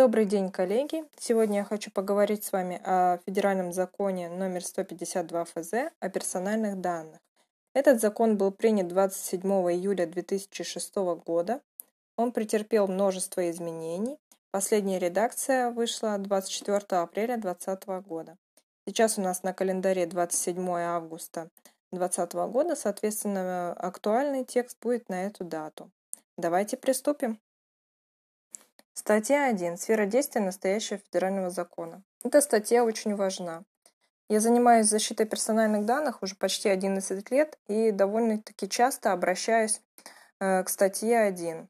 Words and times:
Добрый 0.00 0.24
день, 0.24 0.50
коллеги! 0.50 1.04
Сегодня 1.18 1.58
я 1.58 1.64
хочу 1.64 1.90
поговорить 1.90 2.42
с 2.42 2.52
вами 2.52 2.80
о 2.84 3.18
федеральном 3.26 3.70
законе 3.70 4.30
номер 4.30 4.64
152 4.64 5.44
ФЗ 5.44 5.72
о 6.00 6.08
персональных 6.08 6.80
данных. 6.80 7.18
Этот 7.74 8.00
закон 8.00 8.38
был 8.38 8.50
принят 8.50 8.88
27 8.88 9.42
июля 9.42 10.06
2006 10.06 10.96
года. 11.26 11.60
Он 12.16 12.32
претерпел 12.32 12.88
множество 12.88 13.50
изменений. 13.50 14.16
Последняя 14.50 14.98
редакция 14.98 15.70
вышла 15.70 16.16
24 16.16 16.78
апреля 17.02 17.36
2020 17.36 17.86
года. 18.08 18.38
Сейчас 18.86 19.18
у 19.18 19.20
нас 19.20 19.42
на 19.42 19.52
календаре 19.52 20.06
27 20.06 20.66
августа 20.66 21.50
2020 21.92 22.32
года, 22.50 22.74
соответственно, 22.74 23.74
актуальный 23.74 24.46
текст 24.46 24.78
будет 24.80 25.10
на 25.10 25.26
эту 25.26 25.44
дату. 25.44 25.90
Давайте 26.38 26.78
приступим. 26.78 27.38
Статья 29.00 29.46
1. 29.46 29.78
Сфера 29.78 30.04
действия 30.04 30.42
настоящего 30.42 30.98
федерального 30.98 31.48
закона. 31.48 32.02
Эта 32.22 32.42
статья 32.42 32.84
очень 32.84 33.16
важна. 33.16 33.62
Я 34.28 34.40
занимаюсь 34.40 34.88
защитой 34.88 35.24
персональных 35.24 35.86
данных 35.86 36.22
уже 36.22 36.34
почти 36.34 36.68
11 36.68 37.30
лет 37.30 37.58
и 37.66 37.92
довольно-таки 37.92 38.68
часто 38.68 39.12
обращаюсь 39.12 39.80
э, 40.38 40.62
к 40.64 40.68
статье 40.68 41.18
1. 41.18 41.66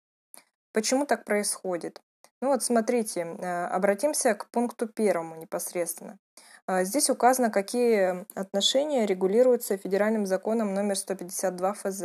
Почему 0.72 1.06
так 1.06 1.24
происходит? 1.24 2.02
Ну 2.40 2.48
вот 2.48 2.64
смотрите, 2.64 3.20
э, 3.20 3.64
обратимся 3.66 4.34
к 4.34 4.50
пункту 4.50 4.88
первому 4.88 5.36
непосредственно. 5.36 6.18
Э, 6.66 6.82
здесь 6.82 7.10
указано, 7.10 7.50
какие 7.50 8.26
отношения 8.36 9.06
регулируются 9.06 9.76
федеральным 9.76 10.26
законом 10.26 10.74
номер 10.74 10.96
152 10.96 11.74
ФЗ. 11.74 12.02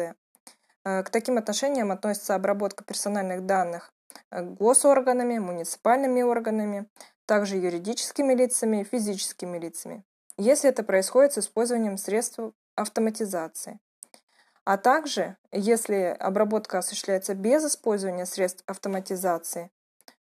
К 0.83 1.09
таким 1.09 1.39
отношениям 1.39 1.89
относится 1.89 2.35
обработка 2.35 2.83
персональных 2.83 3.47
данных 3.47 3.94
госорганами, 4.31 5.37
муниципальными 5.37 6.21
органами, 6.21 6.87
также 7.25 7.57
юридическими 7.57 8.33
лицами 8.33 8.83
физическими 8.83 9.57
лицами, 9.57 10.03
если 10.37 10.69
это 10.69 10.83
происходит 10.83 11.33
с 11.33 11.39
использованием 11.39 11.97
средств 11.97 12.39
автоматизации. 12.75 13.79
А 14.63 14.77
также, 14.77 15.37
если 15.51 16.15
обработка 16.19 16.79
осуществляется 16.79 17.35
без 17.35 17.63
использования 17.65 18.25
средств 18.25 18.63
автоматизации, 18.65 19.69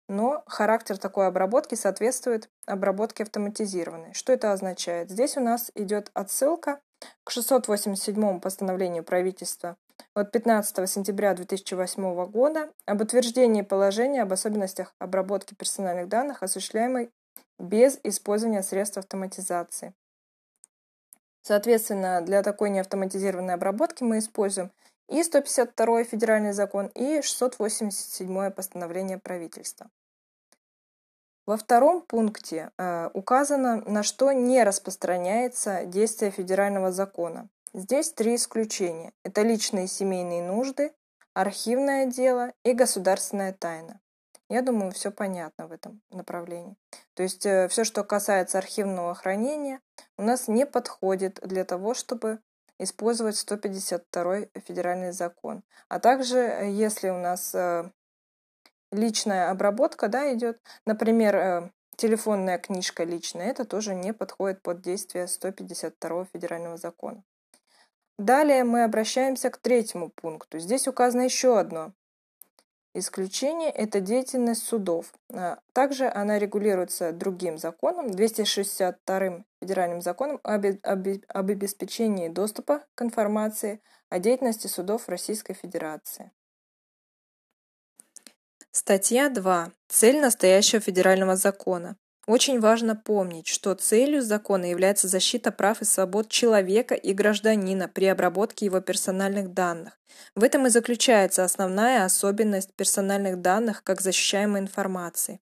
но 0.07 0.43
характер 0.45 0.97
такой 0.97 1.27
обработки 1.27 1.75
соответствует 1.75 2.49
обработке 2.65 3.23
автоматизированной. 3.23 4.13
Что 4.13 4.33
это 4.33 4.51
означает? 4.51 5.09
Здесь 5.09 5.37
у 5.37 5.39
нас 5.39 5.71
идет 5.73 6.11
отсылка 6.13 6.79
к 7.23 7.31
687 7.31 8.39
постановлению 8.39 9.03
правительства 9.03 9.77
от 10.13 10.31
15 10.31 10.89
сентября 10.89 11.33
2008 11.33 12.25
года 12.27 12.71
об 12.85 13.01
утверждении 13.01 13.61
положения 13.61 14.21
об 14.21 14.33
особенностях 14.33 14.93
обработки 14.99 15.53
персональных 15.53 16.07
данных, 16.07 16.43
осуществляемой 16.43 17.11
без 17.59 17.99
использования 18.03 18.63
средств 18.63 18.97
автоматизации. 18.97 19.93
Соответственно, 21.41 22.21
для 22.21 22.41
такой 22.43 22.69
неавтоматизированной 22.69 23.53
обработки 23.53 24.03
мы 24.03 24.19
используем 24.19 24.71
и 25.09 25.21
152 25.21 26.03
федеральный 26.03 26.53
закон, 26.53 26.87
и 26.87 27.21
687 27.21 28.51
постановление 28.51 29.19
правительства. 29.19 29.89
Во 31.45 31.57
втором 31.57 32.01
пункте 32.01 32.71
э, 32.77 33.09
указано, 33.13 33.83
на 33.85 34.01
что 34.01 34.31
не 34.31 34.63
распространяется 34.63 35.85
действие 35.85 36.31
федерального 36.31 36.91
закона. 36.91 37.47
Здесь 37.77 38.13
три 38.13 38.35
исключения. 38.35 39.11
Это 39.25 39.41
личные 39.41 39.87
семейные 39.87 40.41
нужды, 40.41 40.93
архивное 41.33 42.05
дело 42.05 42.53
и 42.63 42.71
государственная 42.71 43.51
тайна. 43.51 43.99
Я 44.49 44.61
думаю, 44.61 44.93
все 44.93 45.11
понятно 45.11 45.67
в 45.67 45.73
этом 45.73 46.01
направлении. 46.09 46.77
То 47.15 47.23
есть 47.23 47.45
э, 47.45 47.67
все, 47.67 47.83
что 47.83 48.05
касается 48.05 48.59
архивного 48.59 49.13
хранения, 49.13 49.81
у 50.17 50.23
нас 50.23 50.47
не 50.47 50.65
подходит 50.65 51.41
для 51.43 51.65
того, 51.65 51.93
чтобы 51.93 52.39
использовать 52.79 53.35
152 53.35 54.43
федеральный 54.65 55.11
закон. 55.11 55.61
А 55.89 55.99
также, 55.99 56.37
э, 56.37 56.71
если 56.71 57.09
у 57.09 57.17
нас 57.17 57.53
э, 57.53 57.91
личная 58.93 59.51
обработка 59.51 60.07
да, 60.07 60.33
идет, 60.33 60.61
например, 60.85 61.73
телефонная 61.97 62.57
книжка 62.57 63.03
личная, 63.03 63.47
это 63.47 63.65
тоже 63.65 63.95
не 63.95 64.13
подходит 64.13 64.61
под 64.61 64.79
действие 64.79 65.27
152 65.27 66.23
федерального 66.31 66.77
закона. 66.77 67.25
Далее 68.17 68.63
мы 68.63 68.83
обращаемся 68.83 69.49
к 69.49 69.57
третьему 69.57 70.09
пункту. 70.09 70.59
Здесь 70.59 70.87
указано 70.87 71.21
еще 71.21 71.59
одно 71.59 71.93
исключение– 72.95 73.69
это 73.71 73.99
деятельность 73.99 74.63
судов. 74.63 75.13
А, 75.31 75.59
также 75.73 76.07
она 76.07 76.39
регулируется 76.39 77.11
другим 77.11 77.57
законом, 77.57 78.09
262 78.09 79.43
федеральным 79.61 80.01
законом 80.01 80.39
об, 80.43 80.65
об, 80.81 81.07
об 81.27 81.49
обеспечении 81.49 82.29
доступа 82.29 82.83
к 82.95 83.01
информации 83.01 83.81
о 84.09 84.19
деятельности 84.19 84.67
судов 84.67 85.09
Российской 85.09 85.53
Федерации. 85.53 86.31
Статья 88.71 89.29
2. 89.29 89.71
Цель 89.87 90.19
настоящего 90.19 90.81
федерального 90.81 91.35
закона. 91.35 91.97
Очень 92.27 92.59
важно 92.59 92.95
помнить, 92.95 93.47
что 93.47 93.75
целью 93.75 94.23
закона 94.23 94.65
является 94.65 95.07
защита 95.07 95.51
прав 95.51 95.81
и 95.81 95.85
свобод 95.85 96.27
человека 96.27 96.95
и 96.95 97.13
гражданина 97.13 97.87
при 97.87 98.05
обработке 98.05 98.65
его 98.65 98.81
персональных 98.81 99.53
данных. 99.53 99.99
В 100.33 100.43
этом 100.43 100.65
и 100.65 100.69
заключается 100.69 101.43
основная 101.43 102.03
особенность 102.03 102.73
персональных 102.73 103.41
данных 103.41 103.83
как 103.83 104.01
защищаемой 104.01 104.61
информации. 104.61 105.39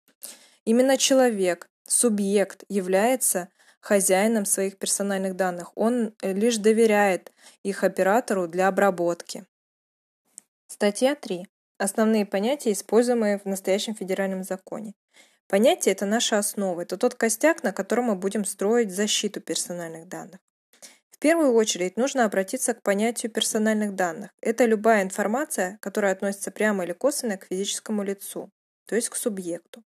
Именно 0.65 0.97
человек, 0.97 1.67
субъект, 1.87 2.63
является 2.69 3.49
хозяином 3.79 4.45
своих 4.45 4.77
персональных 4.77 5.35
данных. 5.35 5.71
Он 5.75 6.13
лишь 6.21 6.57
доверяет 6.57 7.31
их 7.63 7.83
оператору 7.83 8.47
для 8.47 8.67
обработки. 8.67 9.45
Статья 10.67 11.15
3. 11.15 11.47
Основные 11.79 12.25
понятия, 12.25 12.71
используемые 12.71 13.39
в 13.39 13.45
настоящем 13.45 13.95
федеральном 13.95 14.43
законе. 14.43 14.93
Понятие– 15.47 15.91
это 15.93 16.05
наша 16.05 16.37
основа, 16.37 16.81
это 16.81 16.97
тот 16.97 17.15
костяк, 17.15 17.63
на 17.63 17.71
котором 17.71 18.05
мы 18.05 18.15
будем 18.15 18.43
строить 18.43 18.91
защиту 18.91 19.39
персональных 19.39 20.07
данных. 20.09 20.39
В 21.09 21.19
первую 21.19 21.53
очередь 21.53 21.97
нужно 21.97 22.25
обратиться 22.25 22.73
к 22.73 22.83
понятию 22.83 23.31
персональных 23.31 23.95
данных. 23.95 24.31
Это 24.41 24.65
любая 24.65 25.01
информация, 25.01 25.79
которая 25.81 26.11
относится 26.11 26.51
прямо 26.51 26.83
или 26.83 26.91
косвенно 26.91 27.37
к 27.37 27.47
физическому 27.47 28.03
лицу, 28.03 28.51
то 28.85 28.95
есть 28.95 29.09
к 29.09 29.15
субъекту. 29.15 29.83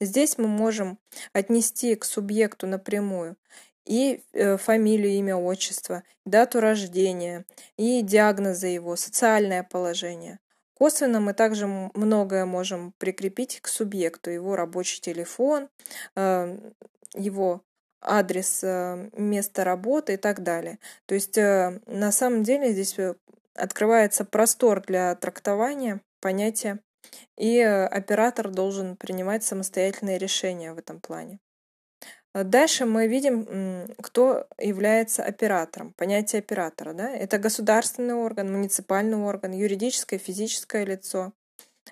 Здесь 0.00 0.38
мы 0.38 0.46
можем 0.46 0.98
отнести 1.32 1.94
к 1.96 2.04
субъекту 2.04 2.66
напрямую 2.66 3.36
и 3.84 4.22
э, 4.32 4.56
фамилию, 4.58 5.10
имя, 5.12 5.34
отчество, 5.34 6.04
дату 6.24 6.60
рождения, 6.60 7.44
и 7.76 8.02
диагнозы 8.02 8.68
его, 8.68 8.96
социальное 8.96 9.64
положение. 9.64 10.38
Косвенно 10.80 11.20
мы 11.20 11.34
также 11.34 11.66
многое 11.66 12.46
можем 12.46 12.94
прикрепить 12.96 13.60
к 13.60 13.68
субъекту, 13.68 14.30
его 14.30 14.56
рабочий 14.56 15.02
телефон, 15.02 15.68
э, 16.16 16.58
его 17.12 17.60
адрес 18.00 18.64
э, 18.64 19.10
места 19.12 19.64
работы 19.64 20.14
и 20.14 20.16
так 20.16 20.42
далее. 20.42 20.78
То 21.04 21.14
есть 21.14 21.36
э, 21.36 21.80
на 21.84 22.10
самом 22.12 22.44
деле 22.44 22.72
здесь 22.72 22.96
открывается 23.54 24.24
простор 24.24 24.80
для 24.80 25.14
трактования 25.16 26.00
понятия, 26.18 26.80
и 27.36 27.60
оператор 27.60 28.48
должен 28.48 28.96
принимать 28.96 29.44
самостоятельные 29.44 30.16
решения 30.16 30.72
в 30.72 30.78
этом 30.78 30.98
плане. 30.98 31.40
А 32.32 32.44
дальше 32.44 32.86
мы 32.86 33.08
видим, 33.08 33.88
кто 34.00 34.46
является 34.58 35.24
оператором. 35.24 35.92
Понятие 35.94 36.38
оператора. 36.38 36.92
Да? 36.92 37.10
Это 37.10 37.38
государственный 37.38 38.14
орган, 38.14 38.52
муниципальный 38.52 39.18
орган, 39.18 39.52
юридическое, 39.52 40.18
физическое 40.18 40.84
лицо. 40.84 41.32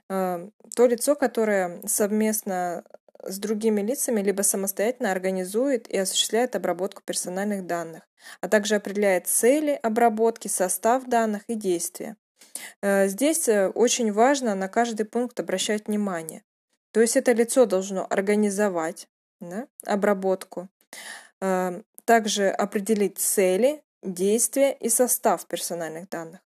А, 0.09 0.49
то 0.77 0.87
лицо, 0.87 1.17
которое 1.17 1.81
совместно 1.87 2.85
с 3.23 3.39
другими 3.39 3.81
лицами 3.81 4.21
либо 4.21 4.43
самостоятельно 4.43 5.11
организует 5.11 5.89
и 5.89 5.99
осуществляет 5.99 6.55
обработку 6.55 7.03
персональных 7.05 7.67
данных, 7.67 8.03
а 8.41 8.49
также 8.49 8.77
определяет 8.77 9.27
цели 9.27 9.79
обработки, 9.83 10.47
состав 10.47 11.05
данных 11.07 11.43
и 11.49 11.55
действия. 11.55 12.17
А, 12.81 13.07
здесь 13.09 13.49
э, 13.49 13.69
очень 13.69 14.12
важно 14.12 14.55
на 14.55 14.69
каждый 14.69 15.05
пункт 15.05 15.41
обращать 15.41 15.89
внимание. 15.89 16.43
То 16.93 17.01
есть 17.01 17.17
это 17.17 17.33
лицо 17.33 17.67
должно 17.67 18.07
организовать, 18.09 19.09
да, 19.40 19.67
обработку. 19.87 20.69
Эм, 21.40 21.85
также 22.05 22.49
определить 22.49 23.19
цели, 23.19 23.82
действия 24.02 24.73
и 24.73 24.88
состав 24.88 25.46
персональных 25.46 26.08
данных. 26.08 26.40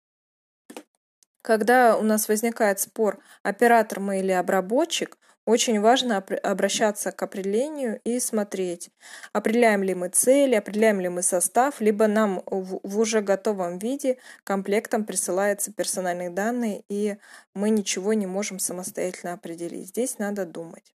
Когда 1.42 1.96
у 1.96 2.02
нас 2.02 2.28
возникает 2.28 2.80
спор, 2.80 3.18
оператор 3.42 4.00
мы 4.00 4.20
или 4.20 4.32
обработчик, 4.32 5.16
очень 5.46 5.80
важно 5.80 6.18
обращаться 6.18 7.12
к 7.12 7.22
определению 7.22 8.00
и 8.04 8.20
смотреть, 8.20 8.90
определяем 9.32 9.82
ли 9.82 9.94
мы 9.94 10.08
цели, 10.08 10.54
определяем 10.54 11.00
ли 11.00 11.08
мы 11.08 11.22
состав, 11.22 11.80
либо 11.80 12.06
нам 12.06 12.42
в 12.46 12.98
уже 12.98 13.20
готовом 13.22 13.78
виде 13.78 14.18
комплектом 14.44 15.04
присылаются 15.04 15.72
персональные 15.72 16.30
данные, 16.30 16.84
и 16.88 17.16
мы 17.54 17.70
ничего 17.70 18.12
не 18.12 18.26
можем 18.26 18.58
самостоятельно 18.58 19.32
определить. 19.32 19.88
Здесь 19.88 20.18
надо 20.18 20.44
думать. 20.44 20.94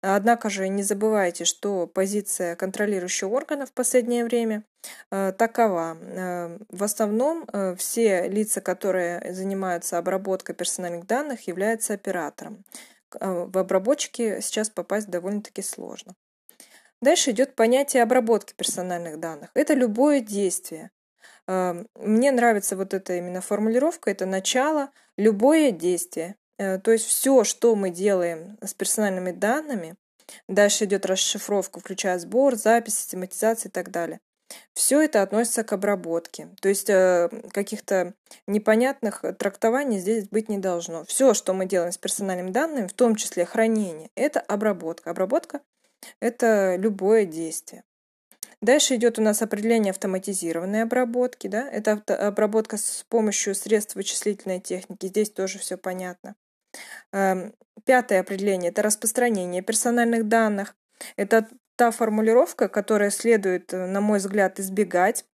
Однако 0.00 0.48
же 0.50 0.68
не 0.68 0.82
забывайте, 0.82 1.44
что 1.44 1.86
позиция 1.86 2.56
контролирующего 2.56 3.28
органа 3.28 3.66
в 3.66 3.72
последнее 3.72 4.24
время 4.24 4.64
э, 5.10 5.32
такова. 5.36 5.96
Э, 6.00 6.58
в 6.70 6.82
основном 6.82 7.44
э, 7.52 7.74
все 7.76 8.28
лица, 8.28 8.60
которые 8.60 9.34
занимаются 9.34 9.98
обработкой 9.98 10.54
персональных 10.54 11.06
данных, 11.06 11.46
являются 11.46 11.94
оператором. 11.94 12.64
В 13.12 13.58
обработчике 13.58 14.40
сейчас 14.40 14.68
попасть 14.68 15.08
довольно-таки 15.08 15.62
сложно. 15.62 16.14
Дальше 17.00 17.30
идет 17.30 17.54
понятие 17.54 18.02
обработки 18.02 18.54
персональных 18.54 19.20
данных. 19.20 19.50
Это 19.54 19.74
любое 19.74 20.20
действие. 20.20 20.90
Мне 21.46 22.32
нравится 22.32 22.76
вот 22.76 22.94
эта 22.94 23.14
именно 23.14 23.40
формулировка, 23.40 24.10
это 24.10 24.26
начало, 24.26 24.90
любое 25.16 25.70
действие. 25.70 26.36
Э, 26.58 26.78
то 26.78 26.90
есть 26.90 27.06
все, 27.06 27.44
что 27.44 27.74
мы 27.74 27.90
делаем 27.90 28.58
с 28.62 28.74
персональными 28.74 29.32
данными, 29.32 29.96
дальше 30.48 30.84
идет 30.84 31.06
расшифровка, 31.06 31.80
включая 31.80 32.18
сбор, 32.18 32.56
запись, 32.56 32.98
систематизация 32.98 33.68
и 33.68 33.72
так 33.72 33.90
далее. 33.90 34.20
Все 34.74 35.00
это 35.00 35.22
относится 35.22 35.64
к 35.64 35.72
обработке. 35.72 36.48
То 36.60 36.68
есть 36.68 36.88
э, 36.88 37.28
каких-то 37.50 38.14
непонятных 38.46 39.24
трактований 39.38 39.98
здесь 39.98 40.28
быть 40.28 40.48
не 40.48 40.58
должно. 40.58 41.04
Все, 41.04 41.34
что 41.34 41.52
мы 41.52 41.66
делаем 41.66 41.92
с 41.92 41.98
персональными 41.98 42.50
данными, 42.50 42.86
в 42.86 42.92
том 42.92 43.16
числе 43.16 43.44
хранение, 43.44 44.10
это 44.14 44.40
обработка. 44.40 45.10
Обработка– 45.10 45.60
это 46.20 46.76
любое 46.76 47.24
действие. 47.24 47.82
Дальше 48.62 48.96
идет 48.96 49.18
у 49.18 49.22
нас 49.22 49.42
определение 49.42 49.90
автоматизированной 49.90 50.82
обработки. 50.82 51.46
Да? 51.48 51.68
Это 51.68 51.92
обработка 52.26 52.76
с 52.78 53.04
помощью 53.08 53.54
средств 53.54 53.96
вычислительной 53.96 54.60
техники. 54.60 55.06
Здесь 55.06 55.30
тоже 55.30 55.58
все 55.58 55.76
понятно. 55.76 56.36
Эм, 57.12 57.54
пятое 57.84 58.20
определение– 58.20 58.70
это 58.72 58.82
распространение 58.82 59.62
персональных 59.62 60.28
данных. 60.28 60.74
Это 61.16 61.48
та 61.76 61.90
формулировка, 61.90 62.68
которая 62.68 63.10
следует, 63.10 63.72
э, 63.72 63.86
на 63.86 64.00
мой 64.00 64.18
взгляд, 64.18 64.58
избегать 64.60 65.24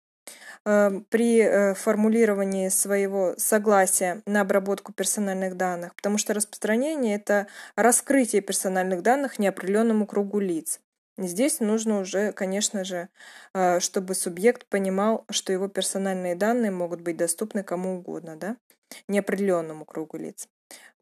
эм, 0.64 1.04
при 1.04 1.40
э, 1.40 1.74
формулировании 1.74 2.68
своего 2.68 3.34
согласия 3.38 4.22
на 4.26 4.42
обработку 4.42 4.92
персональных 4.92 5.56
данных, 5.56 5.94
потому 5.96 6.18
что 6.18 6.34
распространение– 6.34 7.16
это 7.16 7.46
раскрытие 7.76 8.42
персональных 8.42 9.02
данных 9.02 9.38
неопределенному 9.38 10.06
кругу 10.06 10.40
лиц. 10.40 10.80
Здесь 11.18 11.60
нужно 11.60 12.00
уже, 12.00 12.32
конечно 12.32 12.84
же, 12.84 13.08
э, 13.54 13.80
чтобы 13.80 14.14
субъект 14.14 14.66
понимал, 14.66 15.24
что 15.30 15.52
его 15.52 15.68
персональные 15.68 16.34
данные 16.36 16.70
могут 16.70 17.02
быть 17.02 17.16
доступны 17.16 17.62
кому 17.62 17.98
угодно, 17.98 18.36
да, 18.36 18.56
неопределенному 19.08 19.84
кругу 19.84 20.16
лиц. 20.16 20.48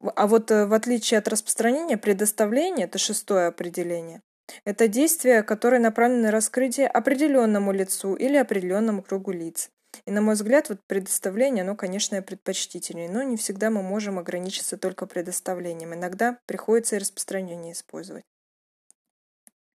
А 0.01 0.27
вот 0.27 0.51
э, 0.51 0.67
в 0.67 0.73
отличие 0.73 1.19
от 1.19 1.29
распространения, 1.29 1.97
предоставление– 1.97 2.87
это 2.87 2.99
шестое 2.99 3.49
определение. 3.49 4.23
Это 4.65 4.89
действие, 4.89 5.43
которое 5.43 5.79
направлено 5.79 6.23
на 6.23 6.31
раскрытие 6.31 6.89
определенному 6.89 7.73
лицу 7.73 8.15
или 8.15 8.37
определенному 8.37 9.03
кругу 9.03 9.33
лиц. 9.33 9.71
И, 10.07 10.11
на 10.11 10.23
мой 10.23 10.35
взгляд, 10.35 10.69
вот 10.69 10.81
предоставление, 10.87 11.63
оно, 11.63 11.77
конечно, 11.77 12.21
предпочтительнее, 12.23 13.11
но 13.11 13.23
не 13.23 13.37
всегда 13.37 13.71
мы 13.71 13.83
можем 13.83 14.19
ограничиться 14.19 14.77
только 14.77 15.07
предоставлением. 15.07 15.95
Иногда 15.95 16.39
приходится 16.47 16.97
и 16.97 17.01
распространение 17.01 17.73
использовать. 17.73 18.25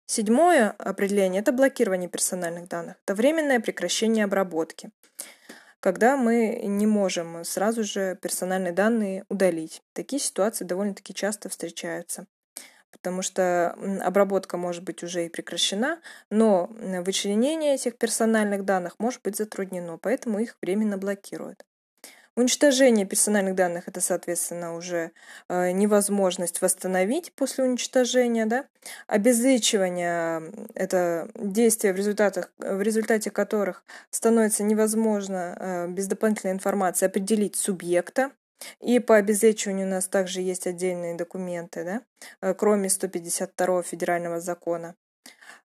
Седьмое 0.07 0.69
определение– 0.71 1.41
это 1.41 1.51
блокирование 1.51 2.09
персональных 2.09 2.67
данных. 2.67 2.95
Это 3.03 3.15
временное 3.15 3.59
прекращение 3.59 4.25
обработки 4.25 4.91
когда 5.85 6.17
мы 6.17 6.61
не 6.63 6.87
можем 6.87 7.43
сразу 7.43 7.83
же 7.83 8.17
персональные 8.19 8.73
данные 8.73 9.23
удалить. 9.29 9.83
Такие 9.93 10.19
ситуации 10.19 10.65
довольно-таки 10.65 11.13
часто 11.13 11.47
встречаются 11.47 12.25
потому 12.91 13.21
что 13.21 13.77
обработка 14.03 14.57
может 14.57 14.83
быть 14.83 15.03
уже 15.03 15.25
и 15.25 15.29
прекращена, 15.29 15.99
но 16.31 16.69
вычленение 16.71 17.75
этих 17.75 17.97
персональных 17.97 18.63
данных 18.65 18.95
может 18.99 19.21
быть 19.21 19.35
затруднено, 19.35 19.99
поэтому 19.99 20.39
их 20.39 20.57
временно 20.61 20.97
блокируют. 20.97 21.63
Уничтожение 22.35 23.05
персональных 23.05 23.55
данных– 23.55 23.83
это, 23.87 24.01
соответственно, 24.01 24.75
уже 24.75 25.11
э, 25.47 25.71
невозможность 25.71 26.61
восстановить 26.61 27.31
после 27.33 27.63
уничтожения. 27.63 28.45
Да? 28.45 28.65
Обезличивание– 29.07 30.51
это 30.75 31.29
действия, 31.35 31.93
в, 31.93 31.95
результатах, 31.95 32.51
в 32.57 32.81
результате 32.81 33.31
которых 33.31 33.85
становится 34.09 34.63
невозможно 34.63 35.55
э, 35.57 35.87
без 35.87 36.07
дополнительной 36.07 36.53
информации 36.53 37.05
определить 37.05 37.55
субъекта. 37.55 38.31
И 38.81 38.99
по 38.99 39.15
обезличиванию 39.15 39.87
у 39.87 39.91
нас 39.91 40.07
также 40.07 40.41
есть 40.41 40.67
отдельные 40.67 41.15
документы, 41.15 41.85
да? 41.85 42.01
Э, 42.41 42.53
кроме 42.53 42.89
152 42.89 43.81
федерального 43.83 44.41
закона. 44.41 44.95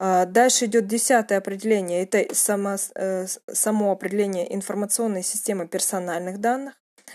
А, 0.04 0.26
дальше 0.26 0.66
идет 0.66 0.88
десятое 0.88 1.38
определение. 1.38 2.02
Это 2.02 2.34
само, 2.34 2.76
э, 2.96 3.28
само 3.54 3.92
определение 3.92 4.52
информационной 4.56 5.22
системы 5.22 5.68
персональных 5.68 6.40
данных 6.40 6.74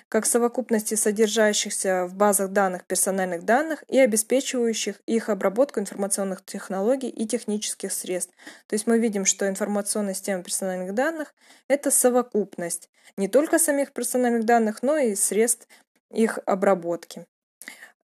как 0.09 0.27
совокупности 0.27 0.95
содержащихся 0.95 2.07
в 2.07 2.15
базах 2.15 2.51
данных 2.51 2.85
персональных 2.85 3.45
данных 3.45 3.83
и 3.89 3.99
обеспечивающих 3.99 5.01
их 5.07 5.31
обработку 5.31 5.81
информационных 5.81 6.45
технологий 6.45 7.09
и 7.09 7.27
технических 7.27 7.91
средств. 7.93 8.33
То 8.69 8.75
есть 8.75 8.87
мы 8.87 8.99
видим, 9.01 9.25
что 9.25 9.49
информационная 9.49 10.15
система 10.15 10.45
персональных 10.45 10.95
данных– 10.95 11.35
это 11.69 11.91
совокупность 11.91 12.89
не 13.17 13.27
только 13.27 13.59
самих 13.59 13.93
персональных 13.93 14.45
данных, 14.45 14.83
но 14.83 14.97
и 14.97 15.17
средств 15.17 15.67
их 16.11 16.39
обработки. 16.47 17.27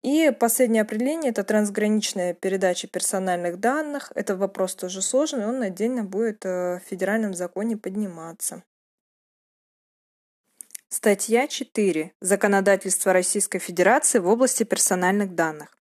И 0.01 0.31
последнее 0.31 0.83
определение– 0.83 1.31
это 1.31 1.43
трансграничная 1.43 2.33
передача 2.33 2.87
персональных 2.87 3.59
данных. 3.59 4.11
Это 4.15 4.37
вопрос 4.37 4.75
тоже 4.75 5.01
сложный, 5.01 5.45
он 5.45 5.61
отдельно 5.61 6.03
будет 6.03 6.45
э, 6.45 6.79
в 6.79 6.81
федеральном 6.89 7.33
законе 7.33 7.75
подниматься. 7.75 8.63
Статья 10.87 11.47
4. 11.47 12.13
Законодательство 12.21 13.13
Российской 13.13 13.59
Федерации 13.59 14.19
в 14.19 14.27
области 14.27 14.63
персональных 14.63 15.35
данных. 15.35 15.78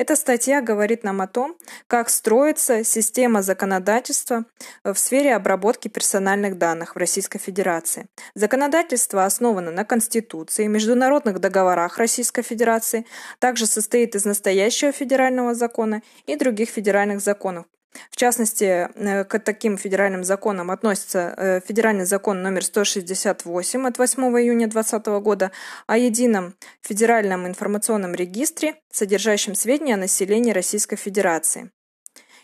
Эта 0.00 0.16
статья 0.16 0.62
говорит 0.62 1.04
нам 1.04 1.20
о 1.20 1.26
том, 1.26 1.58
как 1.86 2.08
строится 2.08 2.84
система 2.84 3.42
законодательства 3.42 4.46
в 4.82 4.94
сфере 4.94 5.36
обработки 5.36 5.88
персональных 5.88 6.56
данных 6.56 6.94
в 6.94 6.98
Российской 6.98 7.38
Федерации. 7.38 8.08
Законодательство 8.34 9.26
основано 9.26 9.70
на 9.70 9.84
Конституции, 9.84 10.68
международных 10.68 11.38
договорах 11.38 11.98
Российской 11.98 12.40
Федерации, 12.40 13.04
также 13.40 13.66
состоит 13.66 14.14
из 14.14 14.24
настоящего 14.24 14.90
федерального 14.90 15.54
закона 15.54 16.00
и 16.24 16.34
других 16.34 16.70
федеральных 16.70 17.20
законов, 17.20 17.66
в 18.10 18.16
частности, 18.16 18.88
э, 18.94 19.24
к 19.24 19.38
таким 19.40 19.76
федеральным 19.76 20.24
законам 20.24 20.70
относится 20.70 21.34
э, 21.36 21.60
федеральный 21.66 22.04
закон 22.04 22.42
номер 22.42 22.64
168 22.64 23.86
от 23.86 23.98
8 23.98 24.22
июня 24.40 24.68
2020 24.68 25.06
года 25.22 25.50
о 25.86 25.96
едином 25.96 26.54
федеральном 26.82 27.46
информационном 27.46 28.14
регистре, 28.14 28.76
содержащем 28.90 29.54
сведения 29.54 29.94
о 29.94 29.98
населении 29.98 30.52
Российской 30.52 30.96
Федерации. 30.96 31.70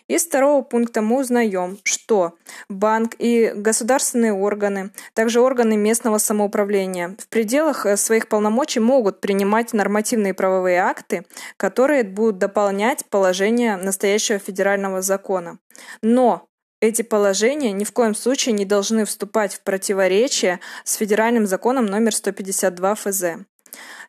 Из 0.09 0.25
второго 0.25 0.63
пункта 0.63 1.03
мы 1.03 1.21
узнаем, 1.21 1.79
что 1.83 2.35
банк 2.69 3.17
и 3.19 3.53
государственные 3.57 4.33
органы, 4.33 4.93
также 5.15 5.41
органы 5.41 5.77
местного 5.77 6.19
самоуправления 6.19 7.17
в 7.19 7.29
пределах 7.29 7.87
э, 7.87 7.97
своих 7.97 8.29
полномочий 8.29 8.79
могут 8.79 9.21
принимать 9.21 9.73
нормативные 9.73 10.33
правовые 10.33 10.79
акты, 10.79 11.27
которые 11.57 12.05
будут 12.05 12.39
дополнять 12.39 13.05
положения 13.07 13.77
настоящего 13.77 14.39
федерального 14.39 15.03
закона. 15.03 15.59
Но 16.03 16.47
эти 16.81 17.03
положения 17.03 17.73
ни 17.73 17.83
в 17.83 17.93
коем 17.93 18.15
случае 18.15 18.53
не 18.53 18.65
должны 18.65 19.07
вступать 19.07 19.55
в 19.55 19.63
противоречие 19.63 20.61
с 20.85 20.95
федеральным 20.95 21.47
законом 21.47 21.87
номер 21.87 22.15
152 22.15 22.95
ФЗ. 22.95 23.25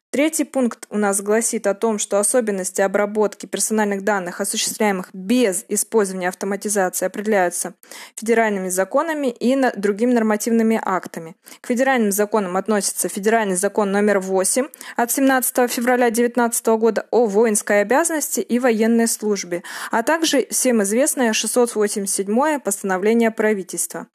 Третий 0.10 0.46
пункт 0.46 0.88
у 0.90 0.98
нас 0.98 1.22
гласит 1.22 1.68
о 1.68 1.74
том, 1.74 2.00
что 2.00 2.18
особенности 2.18 2.80
обработки 2.80 3.46
персональных 3.46 4.06
данных, 4.06 4.40
осуществляемых 4.40 5.10
без 5.12 5.66
использования 5.68 6.30
автоматизации, 6.30 7.06
определяются 7.06 7.74
федеральными 8.16 8.70
законами 8.70 9.28
и 9.28 9.58
другими 9.76 10.14
нормативными 10.14 10.80
актами. 10.82 11.36
К 11.60 11.68
федеральным 11.68 12.14
законам 12.14 12.56
относится 12.56 13.10
федеральный 13.10 13.58
закон 13.58 13.92
номер 13.92 14.20
8 14.20 14.68
от 14.96 15.12
17 15.12 15.70
февраля 15.70 16.06
2019 16.06 16.68
года 16.68 17.06
о 17.12 17.26
воинской 17.26 17.82
обязанности 17.82 18.40
и 18.40 18.60
военной 18.60 19.10
службе, 19.10 19.64
а 19.92 20.04
также 20.04 20.48
всем 20.50 20.84
известное 20.84 21.34
687 21.34 22.60
постановление 22.62 23.32
правительства. 23.32 24.08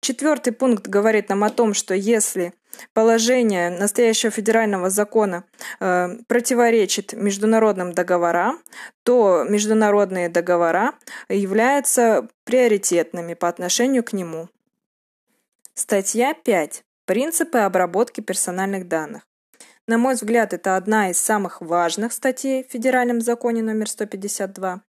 Четвертый 0.00 0.52
пункт 0.52 0.86
говорит 0.86 1.28
нам 1.28 1.44
о 1.44 1.50
том, 1.50 1.74
что 1.74 1.94
если 1.94 2.54
положение 2.92 3.70
настоящего 3.70 4.30
федерального 4.30 4.90
закона 4.90 5.44
э, 5.80 6.08
противоречит 6.28 7.12
международным 7.12 7.92
договорам, 7.92 8.60
то 9.02 9.44
международные 9.48 10.28
договора 10.28 10.94
являются 11.28 12.28
приоритетными 12.44 13.34
по 13.34 13.48
отношению 13.48 14.04
к 14.04 14.12
нему. 14.12 14.48
Статья 15.74 16.34
5. 16.34 16.84
Принципы 17.04 17.58
обработки 17.58 18.20
персональных 18.20 18.86
данных. 18.86 19.26
На 19.86 19.96
мой 19.96 20.14
взгляд, 20.14 20.52
это 20.52 20.76
одна 20.76 21.10
из 21.10 21.18
самых 21.18 21.62
важных 21.62 22.12
статей 22.12 22.62
в 22.62 22.70
Федеральном 22.70 23.22
законе 23.22 23.62
номер 23.62 23.88
152. 23.88 24.82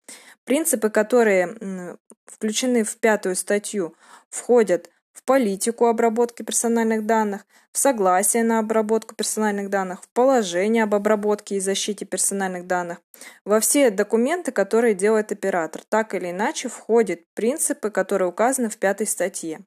Принципы, 0.44 0.90
которые 0.90 1.98
включены 2.26 2.84
в 2.84 2.98
пятую 2.98 3.36
статью, 3.36 3.96
входят 4.30 4.90
в 5.18 5.24
политику 5.24 5.88
обработки 5.88 6.44
персональных 6.44 7.08
данных, 7.08 7.48
в 7.72 7.80
согласие 7.80 8.44
на 8.44 8.60
обработку 8.60 9.16
персональных 9.16 9.72
данных, 9.72 10.04
в 10.04 10.10
положение 10.10 10.84
об 10.84 10.94
обработке 10.94 11.56
и 11.56 11.60
защите 11.60 12.06
персональных 12.06 12.68
данных, 12.68 13.00
во 13.44 13.60
все 13.60 13.90
документы, 13.90 14.52
которые 14.52 14.94
делает 14.94 15.32
оператор. 15.32 15.82
Так 15.90 16.14
или 16.14 16.30
иначе 16.30 16.70
входят 16.70 17.22
принципы, 17.34 17.90
которые 17.90 18.30
указаны 18.30 18.70
в 18.70 18.78
пятой 18.78 19.08
статье. 19.08 19.62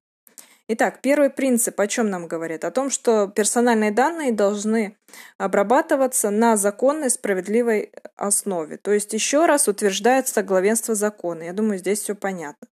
Итак, 0.69 1.01
первый 1.03 1.31
принцип 1.31 1.81
о 1.81 1.89
чем 1.89 2.11
нам 2.11 2.29
говорит? 2.29 2.65
О 2.65 2.71
том, 2.71 2.89
что 2.89 3.27
персональные 3.27 3.91
данные 3.91 4.31
должны 4.31 4.97
обрабатываться 5.37 6.31
на 6.31 6.57
законной, 6.57 7.11
справедливой 7.11 7.93
основе. 8.15 8.77
То 8.77 8.93
есть 8.93 9.13
еще 9.13 9.47
раз 9.47 9.67
утверждается 9.67 10.45
главенство 10.45 10.95
закона. 10.95 11.43
Я 11.43 11.53
думаю, 11.53 11.79
здесь 11.79 11.99
все 11.99 12.15
понятно. 12.15 12.69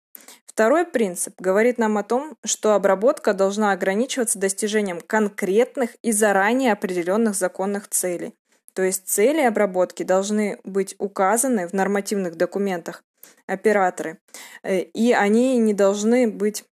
Второй 0.54 0.84
принцип 0.84 1.40
говорит 1.40 1.78
нам 1.78 1.96
о 1.96 2.02
том, 2.02 2.36
что 2.44 2.74
обработка 2.74 3.32
должна 3.32 3.72
ограничиваться 3.72 4.38
достижением 4.38 5.00
конкретных 5.00 5.96
и 6.02 6.12
заранее 6.12 6.72
определенных 6.72 7.34
законных 7.34 7.88
целей. 7.88 8.34
То 8.74 8.82
есть 8.82 9.08
цели 9.08 9.40
обработки 9.40 10.02
должны 10.02 10.60
быть 10.64 10.94
указаны 10.98 11.68
в 11.68 11.72
нормативных 11.72 12.36
документах 12.36 13.02
операторы, 13.46 14.18
э, 14.62 14.80
и 14.80 15.12
они 15.12 15.56
не 15.58 15.74
должны 15.74 16.28
быть 16.28 16.64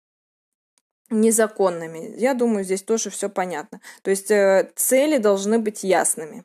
незаконными. 1.10 2.16
Я 2.18 2.34
думаю, 2.34 2.64
здесь 2.64 2.84
тоже 2.84 3.10
все 3.10 3.30
понятно. 3.30 3.82
То 4.02 4.12
есть 4.12 4.30
э, 4.30 4.72
цели 4.76 5.18
должны 5.18 5.58
быть 5.58 5.84
ясными. 5.84 6.44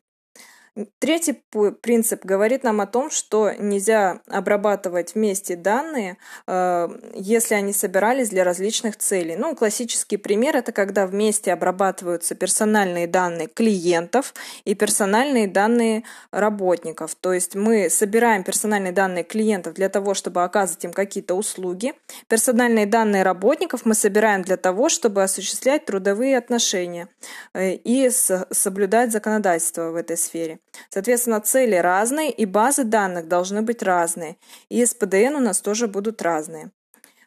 Третий 0.99 1.40
принцип 1.83 2.25
говорит 2.25 2.64
нам 2.64 2.81
о 2.81 2.87
том, 2.87 3.09
что 3.09 3.52
нельзя 3.52 4.23
обрабатывать 4.26 5.14
вместе 5.14 5.54
данные, 5.54 6.16
э, 6.49 6.88
если 7.14 7.54
они 7.54 7.73
собирались 7.73 8.31
для 8.31 8.43
различных 8.43 8.97
целей. 8.97 9.37
Ну, 9.37 9.54
классический 9.54 10.16
пример– 10.16 10.57
это 10.59 10.73
когда 10.73 11.07
вместе 11.07 11.52
обрабатываются 11.52 12.35
персональные 12.35 13.07
данные 13.07 13.47
клиентов 13.47 14.35
и 14.64 14.75
персональные 14.75 15.47
данные 15.47 16.02
работников. 16.33 17.14
То 17.14 17.33
есть 17.33 17.54
мы 17.54 17.88
собираем 17.88 18.43
персональные 18.43 18.93
данные 18.93 19.23
клиентов 19.23 19.75
для 19.75 19.88
того, 19.88 20.14
чтобы 20.14 20.43
оказывать 20.43 20.85
им 20.85 20.93
какие-то 20.93 21.37
услуги. 21.37 21.95
Персональные 22.26 22.87
данные 22.87 23.23
работников 23.23 23.85
мы 23.85 23.95
собираем 23.95 24.43
для 24.43 24.57
того, 24.57 24.88
чтобы 24.88 25.23
осуществлять 25.23 25.85
трудовые 25.85 26.37
отношения 26.37 27.07
э, 27.52 27.75
и 27.75 28.11
соблюдать 28.11 29.12
законодательство 29.12 29.93
в 29.93 29.95
этой 29.95 30.16
сфере. 30.16 30.59
Соответственно, 30.88 31.40
цели 31.40 31.76
разные, 31.76 32.31
и 32.31 32.47
базы 32.47 32.85
данных 32.85 33.28
должны 33.28 33.62
быть 33.62 33.83
разные. 33.83 34.37
И 34.69 34.85
СПДН 34.85 35.37
у 35.37 35.40
нас 35.40 35.61
тоже 35.61 35.88
будут 35.88 36.23
разные. 36.23 36.71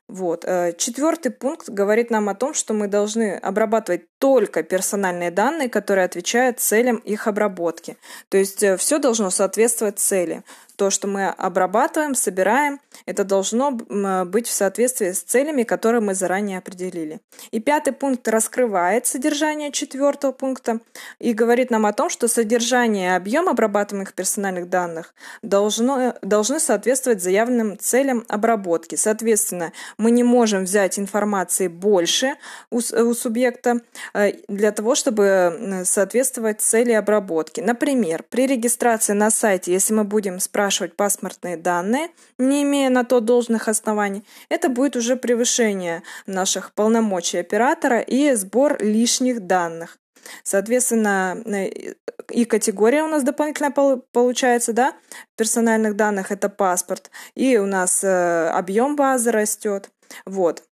Вот. 0.08 0.46
Э, 0.46 0.74
Четвертый 0.78 1.32
пункт 1.32 1.70
говорит 1.70 2.10
нам 2.10 2.30
о 2.30 2.36
том, 2.36 2.54
что 2.54 2.74
мы 2.74 2.88
должны 2.88 3.36
обрабатывать 3.36 4.06
только 4.20 4.64
персональные 4.64 5.32
данные, 5.32 5.70
которые 5.70 6.06
отвечают 6.06 6.60
целям 6.60 6.98
их 6.98 7.28
обработки. 7.28 7.98
То 8.30 8.38
есть 8.38 8.64
э, 8.64 8.78
все 8.78 9.00
должно 9.00 9.30
соответствовать 9.30 10.00
цели 10.00 10.44
то, 10.78 10.92
что 10.92 11.08
мы 11.08 11.28
обрабатываем, 11.28 12.14
собираем, 12.14 12.80
это 13.08 13.24
должно 13.24 13.72
быть 13.72 14.48
в 14.48 14.54
соответствии 14.54 15.12
с 15.12 15.24
целями, 15.24 15.64
которые 15.64 16.02
мы 16.02 16.14
заранее 16.14 16.60
определили. 16.60 17.20
И 17.50 17.60
пятый 17.60 17.94
пункт 17.94 18.28
раскрывает 18.28 19.08
содержание 19.08 19.72
четвертого 19.72 20.32
пункта 20.32 20.80
и 21.20 21.34
говорит 21.34 21.72
нам 21.72 21.88
о 21.88 21.94
том, 21.94 22.10
что 22.10 22.28
содержание 22.28 23.10
и 23.10 23.16
объем 23.16 23.50
обрабатываемых 23.50 24.14
персональных 24.14 24.70
данных 24.70 25.16
должно, 25.42 26.14
должны 26.22 26.60
соответствовать 26.60 27.24
заявленным 27.24 27.80
целям 27.80 28.24
обработки. 28.28 28.96
Соответственно, 28.96 29.74
мы 29.98 30.12
не 30.12 30.24
можем 30.24 30.66
взять 30.66 31.00
информации 31.00 31.68
больше 31.70 32.36
у, 32.70 32.78
у 32.78 33.14
субъекта 33.16 33.78
э, 33.78 33.80
для 34.14 34.72
того, 34.72 34.96
чтобы 34.96 35.84
соответствовать 35.86 36.62
цели 36.62 36.92
обработки. 36.92 37.62
Например, 37.62 38.24
при 38.30 38.48
регистрации 38.48 39.14
на 39.14 39.30
сайте, 39.30 39.72
если 39.72 39.94
мы 39.94 40.04
будем 40.04 40.40
спрашивать 40.40 40.96
паспортные 40.96 41.58
данные, 41.58 42.10
не 42.38 42.64
имея 42.64 42.90
на 42.90 43.04
то 43.04 43.20
должных 43.20 43.68
оснований, 43.68 44.24
это 44.50 44.70
будет 44.70 44.96
уже 44.96 45.16
превышение 45.16 46.04
наших 46.26 46.74
полномочий 46.74 47.38
оператора 47.38 48.00
и 48.00 48.34
сбор 48.34 48.82
лишних 48.82 49.46
данных. 49.48 49.98
Соответственно, 50.44 51.42
э, 51.46 51.94
и 52.30 52.46
категория 52.46 53.04
у 53.04 53.08
нас 53.08 53.24
дополнительно 53.24 53.72
получается, 53.72 54.74
да, 54.74 54.94
персональных 55.36 55.96
данных 55.96 56.32
это 56.32 56.50
паспорт, 56.50 57.10
и 57.36 57.58
у 57.58 57.66
нас 57.66 58.04
э, 58.04 58.50
объем 58.50 58.96
базы 58.96 59.32
растет. 59.32 59.90
Вот. 60.26 60.64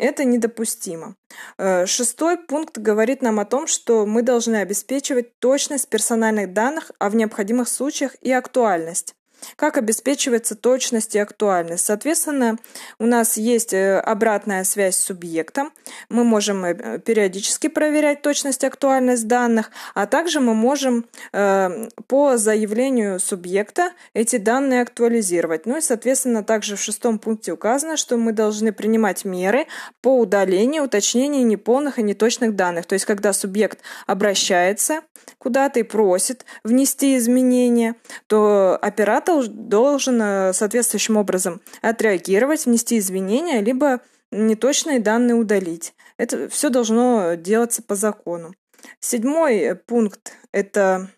Это 0.00 0.24
недопустимо. 0.24 1.14
Э, 1.58 1.84
шестой 1.84 2.38
пункт 2.38 2.78
говорит 2.78 3.20
нам 3.20 3.38
о 3.38 3.44
том, 3.44 3.66
что 3.66 4.06
мы 4.06 4.22
должны 4.22 4.56
обеспечивать 4.56 5.38
точность 5.38 5.90
персональных 5.90 6.54
данных, 6.54 6.90
а 6.98 7.10
в 7.10 7.16
необходимых 7.16 7.68
случаях 7.68 8.14
и 8.22 8.32
актуальность. 8.32 9.14
Как 9.56 9.78
обеспечивается 9.78 10.54
точность 10.54 11.14
и 11.14 11.18
актуальность? 11.18 11.84
Соответственно, 11.86 12.58
у 12.98 13.06
нас 13.06 13.36
есть 13.36 13.72
э, 13.72 13.98
обратная 13.98 14.64
связь 14.64 14.96
с 14.96 15.04
субъектом. 15.04 15.72
Мы 16.08 16.24
можем 16.24 16.64
э, 16.64 16.98
периодически 16.98 17.68
проверять 17.68 18.22
точность 18.22 18.62
и 18.62 18.66
актуальность 18.66 19.26
данных, 19.26 19.70
а 19.94 20.06
также 20.06 20.40
мы 20.40 20.54
можем 20.54 21.06
э, 21.32 21.88
по 22.06 22.36
заявлению 22.36 23.20
субъекта 23.20 23.92
эти 24.14 24.36
данные 24.36 24.82
актуализировать. 24.82 25.66
Ну 25.66 25.78
и, 25.78 25.80
соответственно, 25.80 26.44
также 26.44 26.76
в 26.76 26.80
шестом 26.80 27.18
пункте 27.18 27.52
указано, 27.52 27.96
что 27.96 28.16
мы 28.16 28.32
должны 28.32 28.72
принимать 28.72 29.24
меры 29.24 29.66
по 30.02 30.18
удалению, 30.18 30.84
уточнению 30.84 31.46
неполных 31.46 31.98
и 31.98 32.02
неточных 32.02 32.56
данных. 32.56 32.86
То 32.86 32.94
есть, 32.94 33.04
когда 33.04 33.32
субъект 33.32 33.80
обращается 34.06 35.00
куда-то 35.38 35.80
и 35.80 35.82
просит 35.82 36.44
внести 36.64 37.16
изменения, 37.16 37.94
то 38.26 38.78
оператор 38.80 39.29
должен 39.48 40.20
э, 40.20 40.52
соответствующим 40.52 41.16
образом 41.16 41.60
отреагировать, 41.82 42.66
внести 42.66 42.98
изменения, 42.98 43.60
либо 43.60 44.00
неточные 44.30 45.00
данные 45.00 45.34
удалить. 45.34 45.94
Это 46.16 46.48
все 46.48 46.68
должно 46.68 47.34
делаться 47.34 47.82
по 47.82 47.94
закону. 47.94 48.54
Седьмой 49.00 49.74
пункт– 49.74 50.32
это 50.52 51.10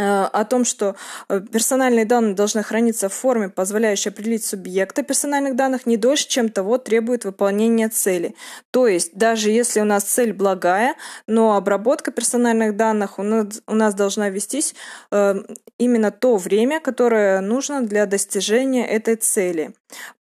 о 0.00 0.44
том, 0.44 0.64
что 0.64 0.96
э, 1.28 1.40
персональные 1.40 2.04
данные 2.04 2.34
должны 2.34 2.62
храниться 2.62 3.08
в 3.08 3.14
форме, 3.14 3.48
позволяющей 3.48 4.10
определить 4.10 4.44
субъекта 4.44 5.02
персональных 5.02 5.56
данных 5.56 5.86
не 5.86 5.96
дольше, 5.96 6.28
чем 6.28 6.48
того 6.48 6.78
требует 6.78 7.24
выполнение 7.24 7.88
цели. 7.88 8.34
То 8.70 8.86
есть, 8.86 9.14
даже 9.14 9.50
если 9.50 9.80
у 9.80 9.84
нас 9.84 10.04
цель 10.04 10.32
благая, 10.32 10.94
но 11.26 11.56
обработка 11.56 12.10
персональных 12.10 12.76
данных 12.76 13.18
у 13.18 13.22
нас, 13.22 13.62
у 13.66 13.74
нас 13.74 13.94
должна 13.94 14.28
вестись 14.30 14.74
э, 15.10 15.34
именно 15.78 16.10
то 16.10 16.36
время, 16.36 16.80
которое 16.80 17.40
нужно 17.40 17.82
для 17.82 18.06
достижения 18.06 18.86
этой 18.86 19.16
цели. 19.16 19.74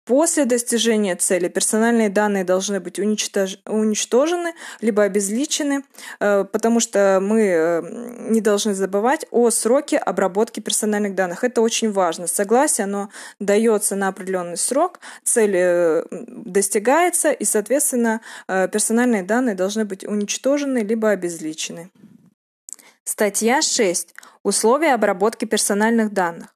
После 0.06 0.46
достижения 0.46 1.16
цели 1.16 1.48
персональные 1.48 2.10
данные 2.10 2.44
должны 2.44 2.80
быть 2.80 3.00
уничтож... 3.00 3.58
уничтожены, 3.66 4.54
либо 4.80 5.02
обезличены, 5.02 5.84
э, 6.20 6.46
потому 6.46 6.80
что 6.80 7.20
мы 7.20 7.42
э, 7.42 7.82
не 8.30 8.40
должны 8.40 8.76
забывать 8.76 9.26
о 9.32 9.50
сроке 9.50 9.98
обработки 9.98 10.60
персональных 10.60 11.16
данных. 11.16 11.44
Это 11.44 11.62
очень 11.62 11.92
важно. 11.92 12.28
Согласие, 12.28 12.86
оно 12.86 13.10
дается 13.40 13.96
на 13.96 14.10
определенный 14.10 14.58
срок, 14.58 15.00
цель 15.24 15.56
э, 15.56 16.04
достигается, 16.12 17.32
и, 17.32 17.44
соответственно, 17.44 18.22
персональные 18.48 19.24
данные 19.24 19.56
должны 19.56 19.86
быть 19.86 20.04
уничтожены, 20.04 20.80
либо 20.80 21.10
обезличены. 21.10 21.90
Статья 23.04 23.62
6. 23.62 24.14
Условия 24.44 24.94
обработки 24.94 25.46
персональных 25.46 26.14
данных. 26.14 26.55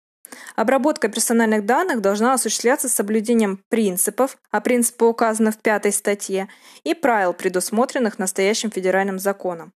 Обработка 0.60 1.08
персональных 1.08 1.66
данных 1.66 2.02
должна 2.02 2.34
осуществляться 2.34 2.90
с 2.90 2.94
соблюдением 2.94 3.64
принципов, 3.70 4.38
а 4.52 4.60
принципы 4.60 5.06
указаны 5.06 5.54
в 5.54 5.58
пятой 5.60 5.94
статье, 5.94 6.50
и 6.84 6.94
правил, 6.94 7.32
предусмотренных 7.32 8.20
настоящим 8.20 8.70
федеральным 8.70 9.20
законом. 9.20 9.72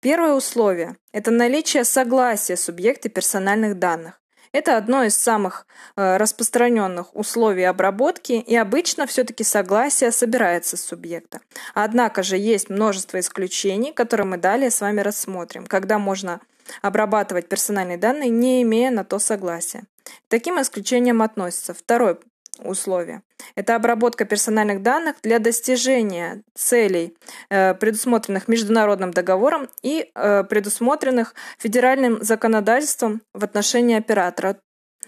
Первое 0.00 0.34
условие– 0.34 0.96
это 1.12 1.32
наличие 1.32 1.82
согласия 1.82 2.56
субъекта 2.56 3.08
персональных 3.08 3.80
данных. 3.80 4.20
Это 4.52 4.76
одно 4.76 5.02
из 5.02 5.16
самых 5.16 5.66
э, 5.96 6.18
распространенных 6.18 7.12
условий 7.16 7.64
обработки, 7.64 8.34
и 8.34 8.54
обычно 8.54 9.08
все-таки 9.08 9.42
согласие 9.42 10.12
собирается 10.12 10.76
с 10.76 10.84
субъекта. 10.84 11.40
Однако 11.74 12.22
же 12.22 12.36
есть 12.36 12.70
множество 12.70 13.18
исключений, 13.18 13.92
которые 13.92 14.28
мы 14.28 14.36
далее 14.36 14.70
с 14.70 14.80
вами 14.80 15.00
рассмотрим, 15.00 15.66
когда 15.66 15.98
можно 15.98 16.40
обрабатывать 16.80 17.48
персональные 17.48 17.98
данные, 17.98 18.30
не 18.30 18.62
имея 18.62 18.92
на 18.92 19.02
то 19.02 19.18
согласия. 19.18 19.82
Таким 20.28 20.60
исключениям 20.60 21.22
относятся 21.22 21.74
второй 21.74 22.18
условие. 22.64 23.22
Это 23.54 23.76
обработка 23.76 24.24
персональных 24.24 24.82
данных 24.82 25.16
для 25.22 25.38
достижения 25.38 26.42
целей, 26.54 27.16
э, 27.50 27.74
предусмотренных 27.74 28.48
международным 28.48 29.10
договором 29.10 29.68
и 29.82 30.10
э, 30.14 30.44
предусмотренных 30.44 31.34
федеральным 31.58 32.22
законодательством 32.22 33.22
в 33.34 33.44
отношении 33.44 33.96
оператора. 33.96 34.58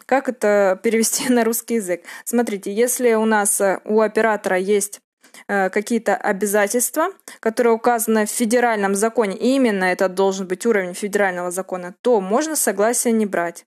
Как 0.06 0.28
это 0.28 0.78
перевести 0.82 1.32
на 1.32 1.44
русский 1.44 1.76
язык? 1.76 2.02
Смотрите, 2.24 2.72
если 2.72 3.14
у 3.14 3.24
нас 3.24 3.60
э, 3.60 3.80
у 3.84 4.00
оператора 4.00 4.56
есть 4.56 5.00
какие-то 5.46 6.16
обязательства, 6.16 7.08
которые 7.38 7.74
указаны 7.74 8.26
в 8.26 8.30
федеральном 8.30 8.96
законе, 8.96 9.36
и 9.36 9.54
именно 9.54 9.84
это 9.84 10.08
должен 10.08 10.48
быть 10.48 10.66
уровень 10.66 10.94
федерального 10.94 11.52
закона, 11.52 11.94
то 12.02 12.20
можно 12.20 12.56
согласие 12.56 13.12
не 13.12 13.24
брать. 13.24 13.64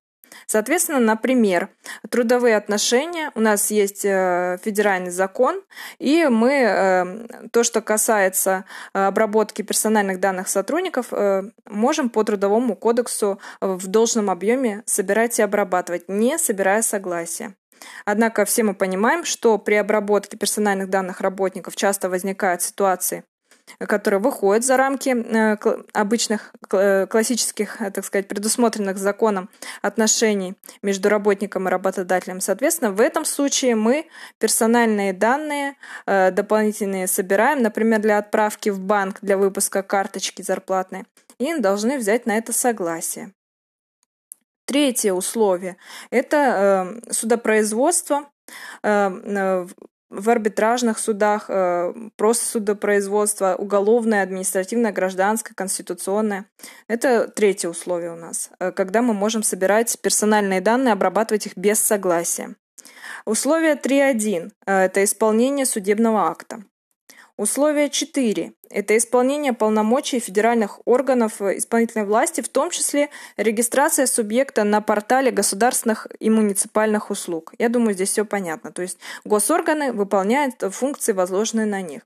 Соответственно, 0.47 0.99
например, 0.99 1.69
трудовые 2.09 2.55
отношения, 2.55 3.31
у 3.35 3.39
нас 3.39 3.71
есть 3.71 4.05
э, 4.05 4.57
федеральный 4.63 5.11
закон, 5.11 5.61
и 5.99 6.27
мы 6.27 6.51
э, 6.51 7.47
то, 7.51 7.63
что 7.63 7.81
касается 7.81 8.65
э, 8.93 9.05
обработки 9.05 9.61
персональных 9.61 10.19
данных 10.19 10.47
сотрудников, 10.47 11.11
можем 11.65 12.09
по 12.09 12.23
трудовому 12.23 12.75
кодексу 12.75 13.39
в 13.59 13.87
должном 13.87 14.29
объеме 14.29 14.83
собирать 14.85 15.39
и 15.39 15.41
обрабатывать, 15.41 16.07
не 16.07 16.37
собирая 16.37 16.81
согласия. 16.81 17.55
Однако 18.05 18.45
все 18.45 18.63
мы 18.63 18.73
понимаем, 18.73 19.25
что 19.25 19.57
при 19.57 19.75
обработке 19.75 20.37
персональных 20.37 20.89
данных 20.89 21.21
работников 21.21 21.75
часто 21.75 22.09
возникают 22.09 22.61
ситуации, 22.61 23.23
которые 23.79 24.19
выходят 24.19 24.63
за 24.63 24.77
рамки 24.77 25.09
э, 25.09 25.57
обычных 25.93 26.53
э, 26.71 27.07
классических, 27.07 27.81
э, 27.81 27.91
так 27.91 28.05
сказать, 28.05 28.27
предусмотренных 28.27 28.97
законом 28.97 29.49
отношений 29.81 30.55
между 30.81 31.09
работником 31.09 31.67
и 31.67 31.71
работодателем. 31.71 32.41
Соответственно, 32.41 32.91
в 32.91 33.01
этом 33.01 33.25
случае 33.25 33.75
мы 33.75 34.07
персональные 34.39 35.13
данные 35.13 35.75
дополнительные 36.05 37.07
собираем, 37.07 37.61
например, 37.61 37.99
для 37.99 38.17
отправки 38.17 38.69
в 38.69 38.79
банк 38.79 39.19
для 39.21 39.37
выпуска 39.37 39.83
карточки 39.83 40.41
зарплатной, 40.41 41.05
и 41.37 41.55
должны 41.57 41.97
взять 41.97 42.25
на 42.25 42.37
это 42.37 42.53
согласие. 42.53 43.33
Третье 44.65 45.13
условие– 45.13 45.77
это 46.11 47.01
судопроизводство 47.09 48.29
в 50.11 50.29
арбитражных 50.29 50.99
судах, 50.99 51.45
э, 51.47 51.93
просто 52.17 52.45
судопроизводство, 52.45 53.55
уголовное, 53.57 54.23
административное, 54.23 54.91
гражданское, 54.91 55.55
конституционное. 55.55 56.45
Это 56.87 57.27
третье 57.27 57.69
условие 57.69 58.11
у 58.11 58.17
нас, 58.17 58.49
э, 58.59 58.71
когда 58.71 59.01
мы 59.01 59.13
можем 59.13 59.41
собирать 59.41 59.97
персональные 60.01 60.59
данные, 60.59 60.93
обрабатывать 60.93 61.45
их 61.47 61.55
без 61.55 61.79
согласия. 61.79 62.55
Условие 63.25 63.75
3.1– 63.75 64.51
это 64.65 65.03
исполнение 65.03 65.65
судебного 65.65 66.27
акта. 66.27 66.63
Условие 67.41 67.89
4– 67.89 68.53
это 68.69 68.95
исполнение 68.95 69.51
полномочий 69.51 70.19
федеральных 70.19 70.79
органов 70.85 71.41
исполнительной 71.41 72.05
власти, 72.05 72.41
в 72.41 72.49
том 72.49 72.69
числе 72.69 73.09
регистрация 73.35 74.05
субъекта 74.05 74.63
на 74.63 74.79
портале 74.79 75.31
государственных 75.31 76.05
и 76.19 76.29
муниципальных 76.29 77.09
услуг. 77.09 77.55
Я 77.57 77.69
думаю, 77.69 77.95
здесь 77.95 78.09
все 78.09 78.25
понятно. 78.25 78.71
То 78.71 78.83
есть 78.83 78.99
госорганы 79.25 79.91
выполняют 79.91 80.61
функции, 80.69 81.13
возложенные 81.13 81.65
на 81.65 81.81
них. 81.81 82.03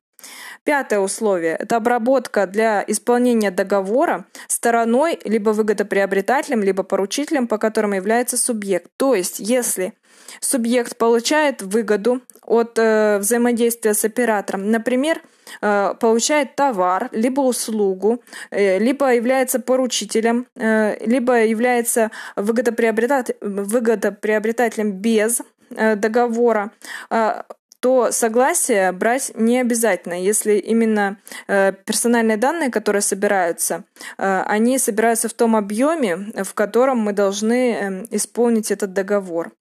Пятое 0.64 1.00
условие– 1.00 1.58
это 1.60 1.76
обработка 1.76 2.48
для 2.48 2.82
исполнения 2.88 3.52
договора 3.52 4.24
стороной 4.48 5.20
либо 5.26 5.50
выгодоприобретателем, 5.50 6.64
либо 6.64 6.84
поручителем, 6.84 7.50
по 7.50 7.58
которым 7.58 7.92
является 7.92 8.38
субъект. 8.38 8.90
То 8.96 9.14
есть, 9.14 9.40
если 9.40 9.96
субъект 10.40 10.98
получает 10.98 11.62
выгоду 11.62 12.22
от 12.44 12.78
э, 12.78 13.18
взаимодействия 13.20 13.94
с 13.94 14.06
оператором. 14.06 14.72
Например, 14.72 15.22
э, 15.62 15.94
получает 16.00 16.56
товар, 16.56 17.10
либо 17.12 17.42
услугу, 17.42 18.22
э, 18.52 18.80
либо 18.80 19.14
является 19.14 19.60
поручителем, 19.60 20.48
э, 20.56 20.98
либо 21.06 21.44
является 21.44 22.12
выгодоприобретатель, 22.36 23.36
выгодоприобретателем 23.42 24.92
без 24.92 25.42
э, 25.76 25.96
договора, 25.96 26.72
э, 27.10 27.44
то 27.86 28.12
согласие 28.12 28.92
брать 28.94 29.32
не 29.36 29.60
обязательно, 29.60 30.16
если 30.20 30.54
именно 30.54 31.20
э, 31.48 31.72
персональные 31.86 32.38
данные, 32.38 32.72
которые 32.72 33.04
собираются, 33.04 33.84
э, 34.18 34.42
они 34.48 34.80
собираются 34.80 35.30
в 35.30 35.34
том 35.34 35.56
объеме, 35.56 36.32
в 36.44 36.54
котором 36.56 36.98
мы 36.98 37.14
должны 37.14 37.74
э, 37.74 38.06
исполнить 38.10 38.72
этот 38.72 38.94
договор. 38.94 39.52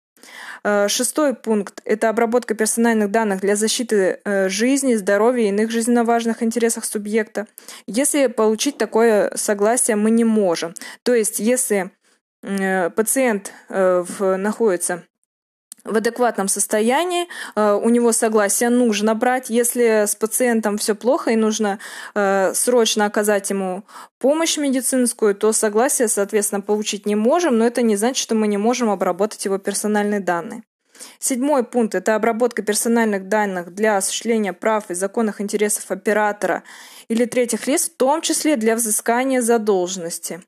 Э, 0.63 0.89
шестой 0.89 1.35
пункт– 1.35 1.81
это 1.85 2.09
обработка 2.09 2.55
персональных 2.55 3.11
данных 3.11 3.41
для 3.41 3.57
защиты 3.57 4.21
э, 4.25 4.49
жизни, 4.49 4.95
здоровья 4.95 5.45
и 5.45 5.49
иных 5.49 5.71
жизненно 5.71 6.05
важных 6.05 6.43
интересов 6.43 6.85
субъекта. 6.85 7.47
Если 7.87 8.27
получить 8.27 8.79
такое 8.79 9.31
согласие 9.35 9.97
мы 9.97 10.11
не 10.11 10.25
можем. 10.25 10.75
То 11.03 11.15
есть, 11.15 11.39
если 11.39 11.91
э, 12.43 12.91
пациент 12.91 13.53
находится 13.69 15.05
в 15.85 15.97
адекватном 15.97 16.49
состоянии, 16.49 17.27
э, 17.55 17.73
у 17.75 17.89
него 17.91 18.13
согласие 18.13 18.71
нужно 18.71 19.15
брать. 19.15 19.51
Если 19.51 20.07
с 20.07 20.17
пациентом 20.17 20.79
все 20.79 20.95
плохо 20.95 21.31
и 21.31 21.37
нужно 21.37 21.79
э, 22.15 22.53
срочно 22.55 23.05
оказать 23.05 23.51
ему 23.51 23.85
помощь 24.19 24.57
медицинскую, 24.57 25.35
то 25.35 25.53
согласие, 25.53 26.09
соответственно, 26.09 26.63
получить 26.63 27.07
не 27.07 27.15
можем, 27.15 27.59
но 27.59 27.67
это 27.67 27.83
не 27.83 27.97
значит, 27.97 28.23
что 28.23 28.35
мы 28.35 28.49
не 28.49 28.57
можем 28.57 28.91
обработать 28.91 29.45
его 29.45 29.59
персональные 29.59 30.21
данные. 30.21 30.63
Седьмой 31.19 31.65
пункт– 31.65 31.95
это 31.97 32.15
обработка 32.15 32.63
персональных 32.63 33.29
данных 33.29 33.75
для 33.75 33.97
осуществления 33.97 34.53
прав 34.53 34.91
и 34.91 34.95
законных 34.95 35.41
интересов 35.41 35.91
оператора 35.91 36.63
или 37.09 37.25
третьих 37.25 37.67
лиц, 37.67 37.89
в 37.89 37.97
том 37.97 38.23
числе 38.23 38.57
для 38.57 38.77
взыскания 38.77 39.43
задолженности. 39.43 40.43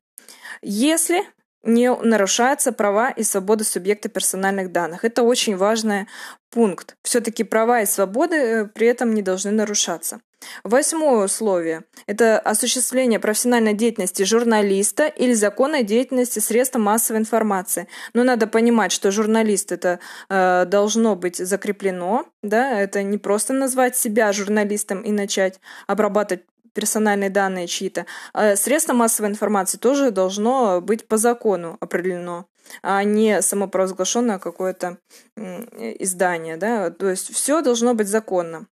Если 0.63 1.25
не 1.67 1.95
нарушаются 1.95 2.73
права 2.73 3.11
и 3.11 3.23
свободы 3.23 3.65
субъекта 3.65 4.09
персональных 4.09 4.73
данных. 4.73 5.05
Это 5.05 5.23
очень 5.23 5.57
важный 5.57 6.07
пункт. 6.51 6.97
Все-таки 7.03 7.45
права 7.45 7.83
и 7.83 7.87
свободы 7.87 8.37
э, 8.37 8.65
при 8.67 8.87
этом 8.87 9.15
не 9.15 9.23
должны 9.23 9.51
нарушаться. 9.51 10.21
Восьмое 10.65 11.25
условие– 11.25 11.85
это 12.07 12.39
осуществление 12.39 13.19
профессиональной 13.19 13.75
деятельности 13.75 14.23
журналиста 14.23 15.07
или 15.07 15.33
законной 15.33 15.83
деятельности 15.83 16.39
средства 16.39 16.79
массовой 16.79 17.21
информации. 17.21 17.89
Но 18.15 18.23
надо 18.23 18.47
понимать, 18.47 18.93
что 18.93 19.11
журналист 19.11 19.73
это 19.73 19.99
э, 20.29 20.65
должно 20.67 21.17
быть 21.17 21.37
закреплено, 21.37 22.27
да, 22.43 22.79
это 22.81 23.03
не 23.03 23.19
просто 23.19 23.53
назвать 23.53 23.97
себя 23.97 24.33
журналистом 24.33 25.03
и 25.03 25.11
начать 25.11 25.61
обрабатывать 25.87 26.45
персональные 26.77 27.31
данные 27.31 27.67
чьи-то. 27.67 28.07
А 28.33 28.55
средство 28.55 28.93
массовой 28.93 29.31
информации 29.31 29.79
тоже 29.79 30.13
должно 30.13 30.81
быть 30.81 31.09
по 31.09 31.17
закону 31.17 31.77
определено 31.81 32.47
а 32.83 33.03
не 33.05 33.43
самопровозглашенное 33.43 34.39
какое-то 34.39 34.99
издание. 35.37 36.57
Да? 36.57 36.91
То 36.91 37.09
есть 37.09 37.33
все 37.33 37.63
должно 37.63 37.95
быть 37.95 38.09
законно 38.09 38.67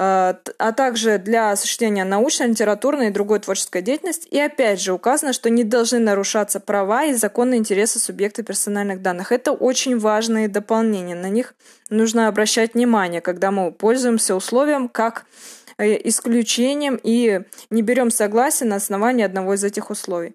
а, 0.00 0.38
а 0.58 0.72
также 0.72 1.18
для 1.18 1.50
осуществления 1.50 2.04
научной, 2.04 2.46
литературной 2.46 3.08
и 3.08 3.10
другой 3.10 3.40
творческой 3.40 3.82
деятельности. 3.82 4.28
И 4.28 4.38
опять 4.38 4.80
же 4.80 4.92
указано, 4.92 5.32
что 5.32 5.50
не 5.50 5.64
должны 5.64 5.98
нарушаться 5.98 6.60
права 6.60 7.06
и 7.06 7.14
законные 7.14 7.58
интересы 7.58 7.98
субъекта 7.98 8.44
персональных 8.44 9.02
данных. 9.02 9.32
Это 9.32 9.50
очень 9.50 9.98
важные 9.98 10.46
дополнения. 10.48 11.16
На 11.16 11.28
них 11.28 11.54
нужно 11.90 12.28
обращать 12.28 12.74
внимание, 12.74 13.20
когда 13.20 13.50
мы 13.50 13.72
пользуемся 13.72 14.36
условием 14.36 14.88
как 14.88 15.26
Э, 15.26 15.57
исключением 15.78 16.98
и 17.02 17.42
не 17.70 17.82
берем 17.82 18.10
согласие 18.10 18.68
на 18.68 18.76
основании 18.76 19.24
одного 19.24 19.54
из 19.54 19.64
этих 19.64 19.90
условий. 19.90 20.34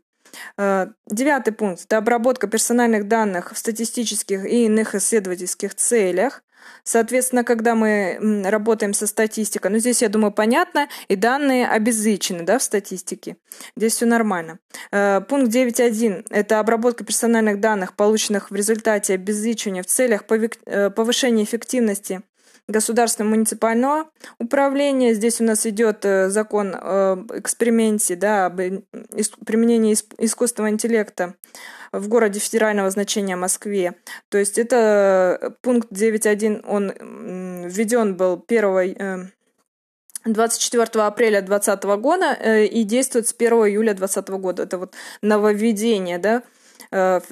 Э, 0.57 0.87
девятый 1.07 1.53
пункт– 1.53 1.83
это 1.85 1.97
обработка 1.97 2.47
персональных 2.47 3.07
данных 3.07 3.53
в 3.53 3.57
статистических 3.57 4.45
и 4.45 4.65
иных 4.65 4.95
исследовательских 4.95 5.75
целях. 5.75 6.43
Соответственно, 6.85 7.43
когда 7.43 7.75
мы 7.75 8.41
работаем 8.45 8.93
со 8.93 9.05
статистикой, 9.05 9.71
ну 9.71 9.79
здесь, 9.79 10.01
я 10.01 10.07
думаю, 10.07 10.31
понятно, 10.31 10.87
и 11.09 11.17
данные 11.17 11.67
обезличены 11.67 12.43
да, 12.43 12.57
в 12.57 12.63
статистике. 12.63 13.35
Здесь 13.75 13.95
все 13.95 14.05
нормально. 14.05 14.59
Э, 14.91 15.21
пункт 15.27 15.53
9.1– 15.53 16.27
это 16.29 16.59
обработка 16.59 17.03
персональных 17.03 17.59
данных, 17.59 17.95
полученных 17.95 18.49
в 18.49 18.55
результате 18.55 19.15
обезличивания 19.15 19.83
в 19.83 19.87
целях 19.87 20.25
повышения 20.25 21.43
эффективности 21.43 22.21
государственного 22.67 23.35
муниципального 23.35 24.09
управления. 24.39 25.13
Здесь 25.13 25.41
у 25.41 25.43
нас 25.43 25.65
идет 25.65 26.05
э, 26.05 26.29
закон 26.29 26.75
об 26.75 27.31
эксперименте, 27.31 28.15
да, 28.15 28.45
об 28.45 28.57
применении 29.45 29.93
искусственного 30.17 30.71
интеллекта 30.71 31.35
в 31.91 32.07
городе 32.07 32.39
федерального 32.39 32.89
значения 32.89 33.35
Москве. 33.35 33.95
То 34.29 34.37
есть 34.37 34.57
это 34.57 35.55
пункт 35.61 35.91
9.1, 35.91 36.65
он 36.65 37.67
введен 37.67 38.15
был 38.15 38.43
1 38.47 39.31
24 40.25 40.83
э, 40.83 40.99
апреля 41.05 41.41
2020 41.41 41.83
года 42.01 42.37
э, 42.39 42.65
и 42.65 42.83
действует 42.83 43.27
с 43.27 43.35
1 43.37 43.53
июля 43.53 43.93
2020 43.93 44.29
года. 44.41 44.63
Это 44.63 44.77
вот 44.77 44.95
нововведение, 45.21 46.17
да, 46.17 46.37
э, 46.37 46.41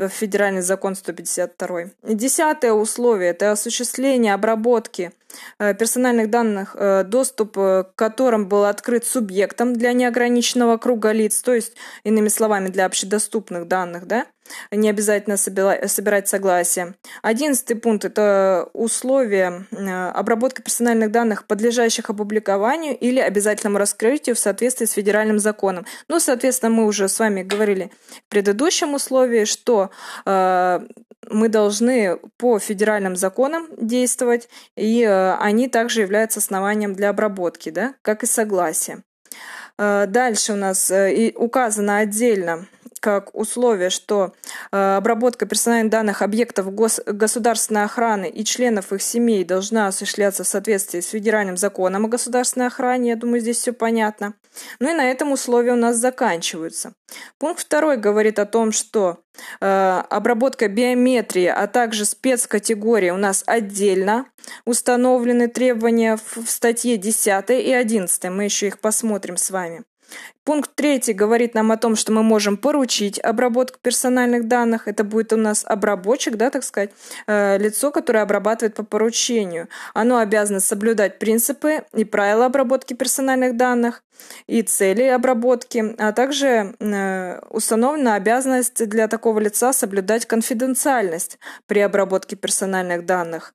федеральный 0.09 0.61
закон 0.61 0.95
152. 0.95 1.91
Десятое 2.03 2.73
условие– 2.73 3.29
это 3.31 3.51
осуществление 3.51 4.33
обработки 4.33 5.11
Э, 5.59 5.73
персональных 5.73 6.29
данных, 6.29 6.75
э, 6.77 7.03
доступ 7.03 7.57
э, 7.57 7.83
к 7.83 7.95
которым 7.95 8.47
был 8.47 8.65
открыт 8.65 9.05
субъектом 9.05 9.73
для 9.73 9.93
неограниченного 9.93 10.77
круга 10.77 11.11
лиц, 11.11 11.41
то 11.41 11.53
есть, 11.53 11.73
иными 12.03 12.29
словами, 12.29 12.69
для 12.69 12.85
общедоступных 12.85 13.67
данных, 13.67 14.07
да, 14.07 14.25
не 14.71 14.89
обязательно 14.89 15.37
собирать 15.37 16.27
согласие. 16.27 16.95
Одиннадцатый 17.21 17.75
пункт– 17.75 18.05
это 18.05 18.69
условия 18.73 19.65
обработки 20.13 20.61
персональных 20.61 21.11
данных, 21.11 21.45
подлежащих 21.45 22.09
опубликованию 22.09 22.97
или 22.97 23.19
обязательному 23.19 23.77
раскрытию 23.77 24.35
в 24.35 24.39
соответствии 24.39 24.85
с 24.85 24.91
федеральным 24.91 25.39
законом. 25.39 25.85
Ну, 26.07 26.19
соответственно, 26.19 26.71
мы 26.71 26.85
уже 26.85 27.07
с 27.07 27.19
вами 27.19 27.43
говорили 27.43 27.91
в 28.27 28.29
предыдущем 28.29 28.93
условии, 28.93 29.45
что 29.45 29.91
мы 31.29 31.49
должны 31.49 32.17
по 32.37 32.59
федеральным 32.59 33.15
законам 33.15 33.67
действовать, 33.77 34.49
и 34.75 35.03
э, 35.03 35.33
они 35.35 35.67
также 35.67 36.01
являются 36.01 36.39
основанием 36.39 36.93
для 36.93 37.09
обработки, 37.09 37.69
да, 37.69 37.93
как 38.01 38.23
и 38.23 38.25
согласие. 38.25 39.03
Э, 39.77 40.05
дальше 40.07 40.53
у 40.53 40.55
нас 40.55 40.89
э, 40.89 41.31
указано 41.35 41.99
отдельно 41.99 42.65
как 43.01 43.35
условие, 43.35 43.89
что 43.89 44.31
э, 44.71 44.95
обработка 44.95 45.45
персональных 45.45 45.91
данных 45.91 46.21
объектов 46.21 46.73
гос 46.73 47.01
государственной 47.05 47.83
охраны 47.83 48.29
и 48.29 48.45
членов 48.45 48.93
их 48.93 49.01
семей 49.01 49.43
должна 49.43 49.87
осуществляться 49.87 50.43
в 50.43 50.47
соответствии 50.47 51.01
с 51.01 51.09
федеральным 51.09 51.57
законом 51.57 52.05
о 52.05 52.09
государственной 52.09 52.67
охране. 52.67 53.09
Я 53.09 53.15
думаю, 53.15 53.41
здесь 53.41 53.57
все 53.57 53.73
понятно. 53.73 54.35
Ну 54.79 54.91
и 54.91 54.93
на 54.93 55.09
этом 55.09 55.31
условия 55.31 55.73
у 55.73 55.77
нас 55.77 55.97
заканчиваются. 55.97 56.93
Пункт 57.39 57.61
второй 57.61 57.97
говорит 57.97 58.37
о 58.37 58.45
том, 58.45 58.71
что 58.71 59.19
э, 59.59 60.03
обработка 60.09 60.67
биометрии, 60.67 61.47
а 61.47 61.67
также 61.67 62.05
спецкатегории 62.05 63.09
у 63.09 63.17
нас 63.17 63.43
отдельно 63.47 64.27
установлены 64.65 65.47
требования 65.47 66.17
в, 66.17 66.45
в 66.45 66.49
статье 66.49 66.97
10 66.97 67.49
и 67.49 67.73
11. 67.73 68.23
Мы 68.25 68.43
еще 68.43 68.67
их 68.67 68.79
посмотрим 68.79 69.37
с 69.37 69.49
вами. 69.49 69.83
Пункт 70.43 70.71
третий 70.73 71.13
говорит 71.13 71.53
нам 71.53 71.71
о 71.71 71.77
том, 71.77 71.95
что 71.95 72.11
мы 72.11 72.23
можем 72.23 72.57
поручить 72.57 73.19
обработку 73.19 73.77
персональных 73.79 74.47
данных. 74.47 74.87
Это 74.87 75.03
будет 75.03 75.33
у 75.33 75.37
нас 75.37 75.63
обработчик, 75.67 76.35
да, 76.35 76.49
так 76.49 76.63
сказать, 76.63 76.89
э, 77.27 77.59
лицо, 77.59 77.91
которое 77.91 78.23
обрабатывает 78.23 78.73
по 78.73 78.83
поручению. 78.83 79.67
Оно 79.93 80.17
обязано 80.17 80.59
соблюдать 80.59 81.19
принципы 81.19 81.83
и 81.93 82.05
правила 82.05 82.47
обработки 82.47 82.95
персональных 82.95 83.55
данных 83.55 84.03
и 84.47 84.61
цели 84.63 85.03
обработки, 85.03 85.95
а 85.97 86.11
также 86.11 86.75
э, 86.79 87.39
установлена 87.49 88.15
обязанность 88.15 88.87
для 88.87 89.07
такого 89.07 89.39
лица 89.39 89.73
соблюдать 89.73 90.25
конфиденциальность 90.25 91.39
при 91.67 91.79
обработке 91.79 92.35
персональных 92.35 93.05
данных. 93.05 93.53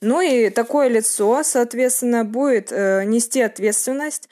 Ну 0.00 0.20
и 0.20 0.50
такое 0.50 0.88
лицо, 0.88 1.42
соответственно, 1.44 2.24
будет 2.24 2.72
э, 2.72 3.04
нести 3.04 3.40
ответственность 3.40 4.28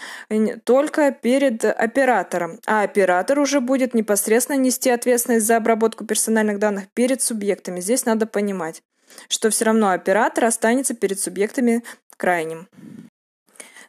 только 0.65 1.13
перед 1.13 1.65
оператором, 1.65 2.59
а 2.67 2.83
оператор 2.83 3.39
уже 3.39 3.61
будет 3.61 3.95
непосредственно 3.95 4.57
нести 4.57 4.91
ответственность 4.91 5.47
за 5.47 5.57
обработку 5.57 6.05
персональных 6.05 6.59
данных 6.59 6.85
перед 6.93 7.23
субъектами. 7.23 7.81
Здесь 7.81 8.05
надо 8.05 8.27
понимать, 8.27 8.83
что 9.29 9.51
все 9.51 9.67
равно 9.67 9.91
оператор 9.91 10.45
останется 10.45 10.95
перед 10.95 11.21
субъектами 11.21 11.85
крайним. 12.17 12.69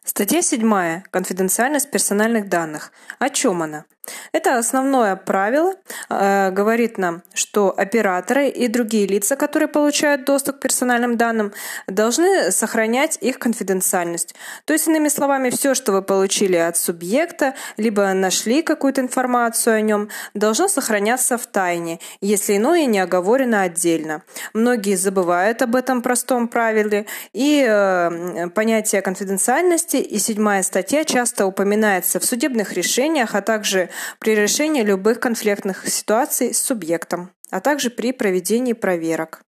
Статья 0.03 0.41
7. 0.41 1.03
Конфиденциальность 1.11 1.91
персональных 1.91 2.49
данных. 2.49 2.91
О 3.19 3.29
чем 3.29 3.61
она? 3.61 3.85
Это 4.31 4.57
основное 4.57 5.15
правило, 5.15 5.75
э, 6.09 6.49
говорит 6.51 6.97
нам, 6.97 7.21
что 7.33 7.73
операторы 7.75 8.49
и 8.49 8.67
другие 8.67 9.05
лица, 9.05 9.35
которые 9.35 9.67
получают 9.67 10.25
доступ 10.25 10.57
к 10.57 10.59
персональным 10.61 11.17
данным, 11.17 11.53
должны 11.87 12.51
сохранять 12.51 13.17
их 13.21 13.37
конфиденциальность. 13.37 14.33
То 14.65 14.73
есть, 14.73 14.87
иными 14.87 15.07
словами, 15.07 15.51
все, 15.51 15.75
что 15.75 15.91
вы 15.91 16.01
получили 16.01 16.55
от 16.55 16.77
субъекта, 16.77 17.53
либо 17.77 18.11
нашли 18.13 18.63
какую-то 18.63 19.01
информацию 19.01 19.75
о 19.75 19.81
нем, 19.81 20.09
должно 20.33 20.67
сохраняться 20.67 21.37
в 21.37 21.45
тайне, 21.45 21.99
если 22.21 22.57
иное 22.57 22.85
не 22.85 22.99
оговорено 22.99 23.61
отдельно. 23.61 24.23
Многие 24.53 24.95
забывают 24.95 25.61
об 25.61 25.75
этом 25.75 26.01
простом 26.01 26.47
правиле, 26.47 27.05
и 27.33 27.63
э, 27.67 28.49
понятие 28.55 29.03
конфиденциальности 29.03 29.97
и 29.97 30.17
седьмая 30.17 30.63
статья 30.63 31.03
часто 31.03 31.45
упоминается 31.45 32.19
в 32.19 32.25
судебных 32.25 32.73
решениях, 32.73 33.35
а 33.35 33.41
также 33.41 33.90
при 34.19 34.35
решении 34.35 34.83
любых 34.83 35.19
конфликтных 35.19 35.87
ситуаций 35.87 36.53
с 36.53 36.61
субъектом, 36.61 37.31
а 37.49 37.59
также 37.59 37.89
при 37.89 38.11
проведении 38.11 38.73
проверок. 38.73 39.41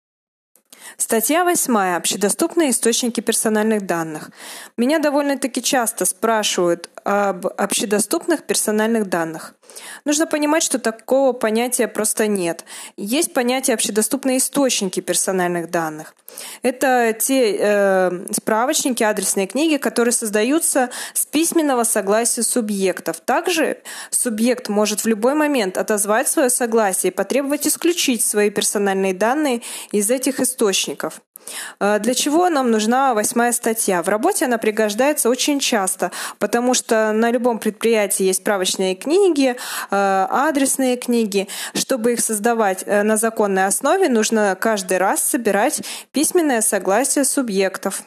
Статья 0.96 1.44
8. 1.44 1.76
Общедоступные 1.96 2.70
источники 2.70 3.20
персональных 3.20 3.86
данных. 3.86 4.30
Меня 4.76 4.98
довольно-таки 4.98 5.62
часто 5.62 6.04
спрашивают 6.04 6.90
об 7.04 7.46
общедоступных 7.46 8.44
персональных 8.44 9.08
данных. 9.08 9.54
Нужно 10.04 10.26
понимать, 10.26 10.62
что 10.62 10.78
такого 10.78 11.32
понятия 11.32 11.88
просто 11.88 12.26
нет. 12.26 12.64
Есть 12.96 13.34
понятие 13.34 13.74
общедоступные 13.74 14.38
источники 14.38 15.00
персональных 15.00 15.70
данных. 15.70 16.14
Это 16.62 17.14
те 17.18 17.56
э, 17.58 18.26
справочники, 18.32 19.02
адресные 19.02 19.46
книги, 19.46 19.76
которые 19.76 20.12
создаются 20.12 20.90
с 21.12 21.26
письменного 21.26 21.84
согласия 21.84 22.42
субъектов. 22.42 23.20
Также 23.20 23.78
субъект 24.10 24.68
может 24.68 25.00
в 25.00 25.06
любой 25.06 25.34
момент 25.34 25.76
отозвать 25.76 26.28
свое 26.28 26.50
согласие 26.50 27.10
и 27.12 27.14
потребовать 27.14 27.66
исключить 27.66 28.24
свои 28.24 28.50
персональные 28.50 29.14
данные 29.14 29.62
из 29.92 30.10
этих 30.10 30.40
источников. 30.40 31.20
Э, 31.78 31.98
для 31.98 32.14
чего 32.14 32.48
нам 32.48 32.70
нужна 32.70 33.14
восьмая 33.14 33.52
статья? 33.52 34.02
В 34.02 34.08
работе 34.08 34.44
она 34.44 34.58
пригождается 34.58 35.28
очень 35.28 35.60
часто, 35.60 36.10
потому 36.38 36.74
что 36.74 37.12
на 37.12 37.30
любом 37.30 37.58
предприятии 37.58 38.24
есть 38.24 38.40
справочные 38.40 38.94
книги, 38.94 39.50
э, 39.50 39.56
адресные 39.90 40.96
книги. 40.96 41.48
Чтобы 41.74 42.12
их 42.14 42.20
создавать 42.20 42.84
э, 42.86 43.02
на 43.02 43.16
законной 43.16 43.66
основе, 43.66 44.08
нужно 44.08 44.56
каждый 44.60 44.98
раз 44.98 45.22
собирать 45.22 45.82
письменное 46.12 46.60
согласие 46.60 47.24
субъектов. 47.24 48.04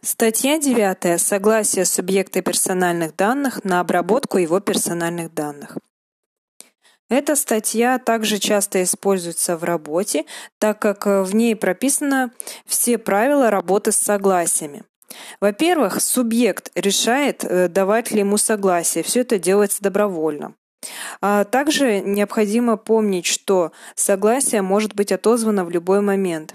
Статья 0.00 0.58
9. 0.58 1.20
Согласие 1.20 1.84
субъекта 1.84 2.40
персональных 2.40 3.16
данных 3.16 3.64
на 3.64 3.80
обработку 3.80 4.38
его 4.38 4.60
персональных 4.60 5.34
данных. 5.34 5.76
Эта 7.08 7.36
статья 7.36 7.98
также 7.98 8.38
часто 8.38 8.82
используется 8.82 9.56
в 9.56 9.64
работе, 9.64 10.26
так 10.58 10.78
как 10.78 11.06
э, 11.06 11.22
в 11.22 11.34
ней 11.34 11.56
прописаны 11.56 12.30
все 12.66 12.98
правила 12.98 13.50
работы 13.50 13.92
с 13.92 13.96
согласиями. 13.96 14.82
Во-первых, 15.40 16.02
субъект 16.02 16.70
решает, 16.74 17.44
э, 17.44 17.68
давать 17.68 18.10
ли 18.10 18.20
ему 18.20 18.36
согласие. 18.36 19.02
Все 19.02 19.20
это 19.20 19.38
делается 19.38 19.82
добровольно. 19.82 20.54
А 21.20 21.44
также 21.44 22.00
необходимо 22.00 22.76
помнить, 22.76 23.26
что 23.26 23.72
согласие 23.94 24.62
может 24.62 24.94
быть 24.94 25.10
отозвано 25.10 25.64
в 25.64 25.70
любой 25.70 26.00
момент. 26.00 26.54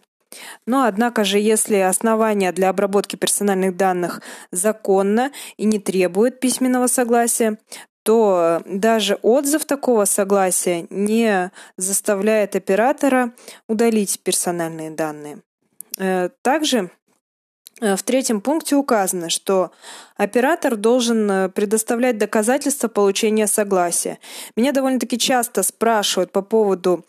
Но, 0.65 0.85
однако 0.85 1.23
же, 1.23 1.39
если 1.39 1.75
основания 1.77 2.51
для 2.51 2.69
обработки 2.69 3.15
персональных 3.15 3.75
данных 3.75 4.21
законно 4.51 5.31
и 5.57 5.65
не 5.65 5.79
требует 5.79 6.39
письменного 6.39 6.87
согласия, 6.87 7.57
то 8.03 8.61
даже 8.65 9.17
отзыв 9.21 9.65
такого 9.65 10.05
согласия 10.05 10.85
не 10.89 11.51
заставляет 11.77 12.55
оператора 12.55 13.31
удалить 13.67 14.19
персональные 14.21 14.91
данные. 14.91 15.39
Э, 15.97 16.29
также 16.41 16.91
э, 17.79 17.95
в 17.95 18.03
третьем 18.03 18.41
пункте 18.41 18.75
указано, 18.75 19.29
что 19.29 19.71
Оператор 20.17 20.75
должен 20.75 21.29
э, 21.29 21.49
предоставлять 21.49 22.17
доказательства 22.17 22.87
получения 22.87 23.47
согласия. 23.47 24.19
Меня 24.55 24.71
довольно-таки 24.71 25.17
часто 25.17 25.63
спрашивают 25.63 26.31
по 26.31 26.41
поводу 26.41 27.05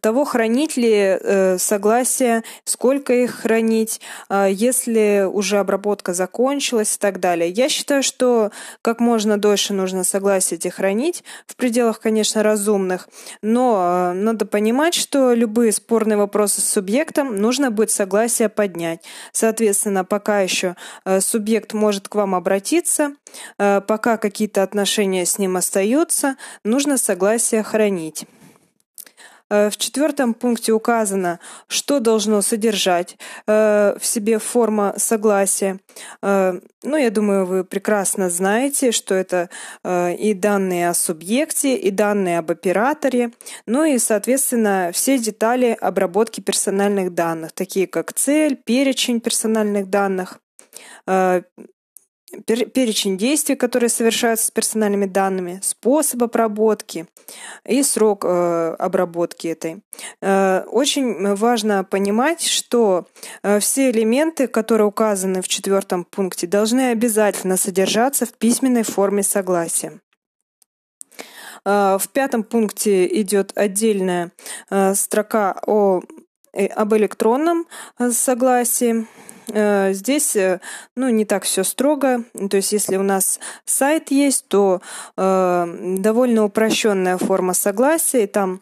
того, 0.00 0.24
хранить 0.24 0.76
ли 0.76 0.90
э, 0.92 1.58
согласие, 1.58 2.42
сколько 2.64 3.12
их 3.12 3.42
хранить, 3.42 4.00
э, 4.30 4.48
если 4.50 5.28
уже 5.30 5.58
обработка 5.58 6.14
закончилась 6.14 6.96
и 6.96 6.98
так 6.98 7.20
далее. 7.20 7.50
Я 7.50 7.68
считаю, 7.68 8.02
что 8.02 8.50
как 8.80 9.00
можно 9.00 9.36
дольше 9.38 9.74
нужно 9.74 10.02
согласие 10.02 10.56
эти 10.58 10.68
хранить, 10.68 11.24
в 11.46 11.56
пределах, 11.56 12.00
конечно, 12.00 12.42
разумных, 12.42 13.08
но 13.42 14.12
надо 14.14 14.46
понимать, 14.46 14.94
что 14.94 15.34
любые 15.34 15.72
спорные 15.72 16.16
вопросы 16.16 16.60
с 16.60 16.68
субъектом 16.68 17.36
нужно 17.36 17.70
будет 17.70 17.90
согласие 17.90 18.48
поднять. 18.48 19.04
Соответственно, 19.32 20.04
пока 20.04 20.40
еще 20.40 20.76
субъект 21.20 21.72
может 21.72 22.08
к 22.08 22.14
вам 22.14 22.34
обратиться, 22.34 22.45
обратиться, 22.46 23.16
э, 23.58 23.80
пока 23.80 24.16
какие-то 24.18 24.62
отношения 24.62 25.26
с 25.26 25.38
ним 25.38 25.56
остаются, 25.56 26.36
нужно 26.64 26.96
согласие 26.96 27.64
хранить. 27.64 28.24
Э, 29.50 29.68
в 29.68 29.76
четвертом 29.76 30.32
пункте 30.32 30.72
указано, 30.72 31.40
что 31.66 31.98
должно 31.98 32.42
содержать 32.42 33.18
э, 33.48 33.96
в 34.00 34.06
себе 34.06 34.38
форма 34.38 34.94
согласия. 34.96 35.80
Ну, 36.22 36.96
я 36.96 37.10
думаю, 37.10 37.46
вы 37.46 37.64
прекрасно 37.64 38.30
знаете, 38.30 38.92
что 38.92 39.14
это 39.14 39.48
и 40.20 40.34
данные 40.34 40.90
о 40.90 40.94
субъекте, 40.94 41.74
и 41.74 41.90
данные 41.90 42.38
об 42.38 42.50
операторе, 42.52 43.32
ну 43.66 43.84
и, 43.84 43.98
соответственно, 43.98 44.90
все 44.92 45.18
детали 45.18 45.76
обработки 45.80 46.40
персональных 46.40 47.12
данных, 47.12 47.50
такие 47.52 47.88
как 47.88 48.12
цель, 48.12 48.54
перечень 48.54 49.20
персональных 49.20 49.90
данных, 49.90 50.38
перечень 52.44 53.16
действий, 53.16 53.56
которые 53.56 53.88
совершаются 53.88 54.46
с 54.46 54.50
персональными 54.50 55.06
данными, 55.06 55.60
способ 55.62 56.22
обработки 56.22 57.06
и 57.64 57.82
срок 57.82 58.24
э, 58.24 58.76
обработки 58.78 59.48
этой. 59.48 59.82
Э, 60.20 60.62
очень 60.66 61.34
важно 61.34 61.84
понимать, 61.84 62.42
что 62.42 63.06
э, 63.42 63.60
все 63.60 63.90
элементы, 63.90 64.46
которые 64.46 64.86
указаны 64.86 65.42
в 65.42 65.48
четвертом 65.48 66.04
пункте, 66.04 66.46
должны 66.46 66.90
обязательно 66.90 67.56
содержаться 67.56 68.26
в 68.26 68.32
письменной 68.32 68.82
форме 68.82 69.22
согласия. 69.22 70.00
В 71.64 72.02
пятом 72.12 72.44
пункте 72.44 73.08
идет 73.22 73.50
отдельная 73.56 74.30
строка 74.94 75.60
о, 75.66 76.00
об 76.52 76.94
электронном 76.94 77.66
согласии. 78.12 79.08
Э, 79.52 79.92
здесь, 79.92 80.34
э, 80.36 80.60
ну, 80.96 81.08
не 81.08 81.24
так 81.24 81.44
все 81.44 81.64
строго. 81.64 82.24
То 82.50 82.56
есть, 82.56 82.72
если 82.72 82.96
у 82.96 83.02
нас 83.02 83.38
сайт 83.64 84.10
есть, 84.10 84.46
то 84.48 84.80
э, 85.16 85.96
довольно 85.98 86.44
упрощенная 86.44 87.18
форма 87.18 87.54
согласия, 87.54 88.24
и 88.24 88.26
там 88.26 88.60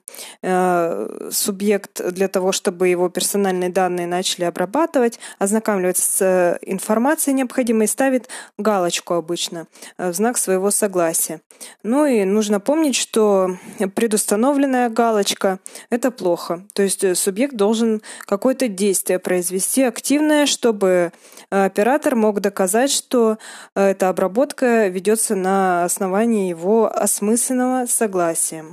субъект 1.31 2.01
для 2.13 2.29
того, 2.29 2.53
чтобы 2.53 2.89
его 2.89 3.09
персональные 3.09 3.71
данные 3.71 4.07
начали 4.07 4.45
обрабатывать, 4.45 5.19
ознакомливается 5.39 6.03
с 6.03 6.59
информацией 6.63 7.35
необходимой, 7.35 7.89
ставит 7.89 8.29
галочку 8.59 9.15
обычно 9.15 9.67
в 9.99 10.13
знак 10.13 10.39
своего 10.39 10.71
согласия. 10.71 11.41
Ну 11.83 12.07
и 12.07 12.25
нужно 12.25 12.61
помнить, 12.61 12.97
что 12.97 13.57
предустановленная 13.95 14.89
галочка– 14.91 15.61
это 15.91 16.11
плохо. 16.11 16.65
То 16.73 16.83
есть 16.83 17.17
субъект 17.17 17.55
должен 17.55 18.03
какое-то 18.27 18.69
действие 18.69 19.19
произвести 19.19 19.83
активное, 19.83 20.47
чтобы 20.47 20.74
чтобы 20.75 21.13
э, 21.51 21.65
оператор 21.65 22.17
мог 22.17 22.41
доказать, 22.41 22.91
что 22.91 23.39
э, 23.75 23.91
эта 23.91 24.09
обработка 24.09 24.89
ведется 24.89 25.37
на 25.37 25.85
основании 25.85 26.49
его 26.49 26.91
осмысленного 26.93 27.87
согласия. 27.87 28.65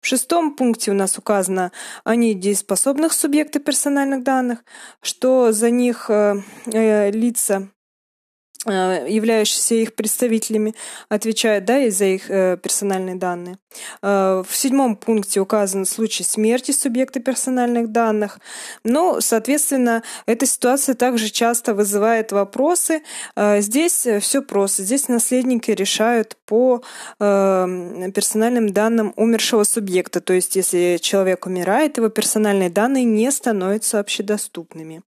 В 0.00 0.06
шестом 0.06 0.54
пункте 0.54 0.90
у 0.90 0.94
нас 0.94 1.16
указано 1.16 1.72
о 2.04 2.14
недееспособных 2.14 3.14
субъектах 3.14 3.64
персональных 3.64 4.22
данных, 4.22 4.64
что 5.00 5.52
за 5.52 5.70
них 5.70 6.10
э, 6.10 6.42
лица 6.66 7.62
Э, 7.62 7.81
являющиеся 8.66 9.74
их 9.74 9.94
представителями, 9.94 10.74
отвечают 11.08 11.64
да, 11.64 11.78
и 11.80 11.90
за 11.90 12.04
их 12.04 12.30
э, 12.30 12.56
персональные 12.62 13.16
данные. 13.16 13.58
Э, 14.02 14.44
в 14.46 14.54
седьмом 14.54 14.94
пункте 14.96 15.40
указан 15.40 15.84
случай 15.84 16.22
смерти 16.22 16.70
субъекта 16.70 17.18
персональных 17.18 17.90
данных. 17.90 18.38
Но, 18.84 19.20
соответственно, 19.20 20.02
эта 20.26 20.46
ситуация 20.46 20.94
также 20.94 21.30
часто 21.30 21.74
вызывает 21.74 22.30
вопросы. 22.30 23.02
Э, 23.34 23.60
здесь 23.60 24.06
все 24.20 24.42
просто. 24.42 24.84
Здесь 24.84 25.08
наследники 25.08 25.72
решают 25.72 26.36
по 26.46 26.82
э, 27.18 28.10
персональным 28.14 28.72
данным 28.72 29.12
умершего 29.16 29.64
субъекта. 29.64 30.20
То 30.20 30.34
есть, 30.34 30.54
если 30.54 30.98
человек 31.00 31.46
умирает, 31.46 31.96
его 31.96 32.10
персональные 32.10 32.70
данные 32.70 33.04
не 33.04 33.30
становятся 33.32 33.98
общедоступными. 33.98 35.02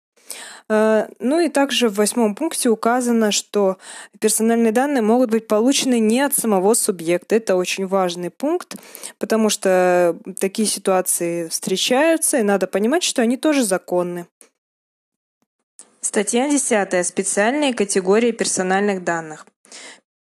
Э, 0.69 1.07
ну 1.19 1.39
и 1.39 1.49
также 1.49 1.89
в 1.89 1.95
восьмом 1.95 2.35
пункте 2.35 2.69
указано, 2.69 3.31
что 3.31 3.77
персональные 4.19 4.71
данные 4.71 5.01
могут 5.01 5.29
быть 5.31 5.47
получены 5.47 5.99
не 5.99 6.21
от 6.21 6.33
самого 6.33 6.73
субъекта. 6.73 7.35
Это 7.35 7.55
очень 7.55 7.87
важный 7.87 8.29
пункт, 8.29 8.75
потому 9.19 9.49
что 9.49 10.17
такие 10.39 10.67
ситуации 10.67 11.47
встречаются, 11.47 12.37
и 12.37 12.43
надо 12.43 12.67
понимать, 12.67 13.03
что 13.03 13.21
они 13.21 13.37
тоже 13.37 13.63
законны. 13.63 14.27
Статья 16.01 16.47
10. 16.49 17.05
Специальные 17.05 17.73
категории 17.73 18.31
персональных 18.31 19.03
данных. 19.03 19.47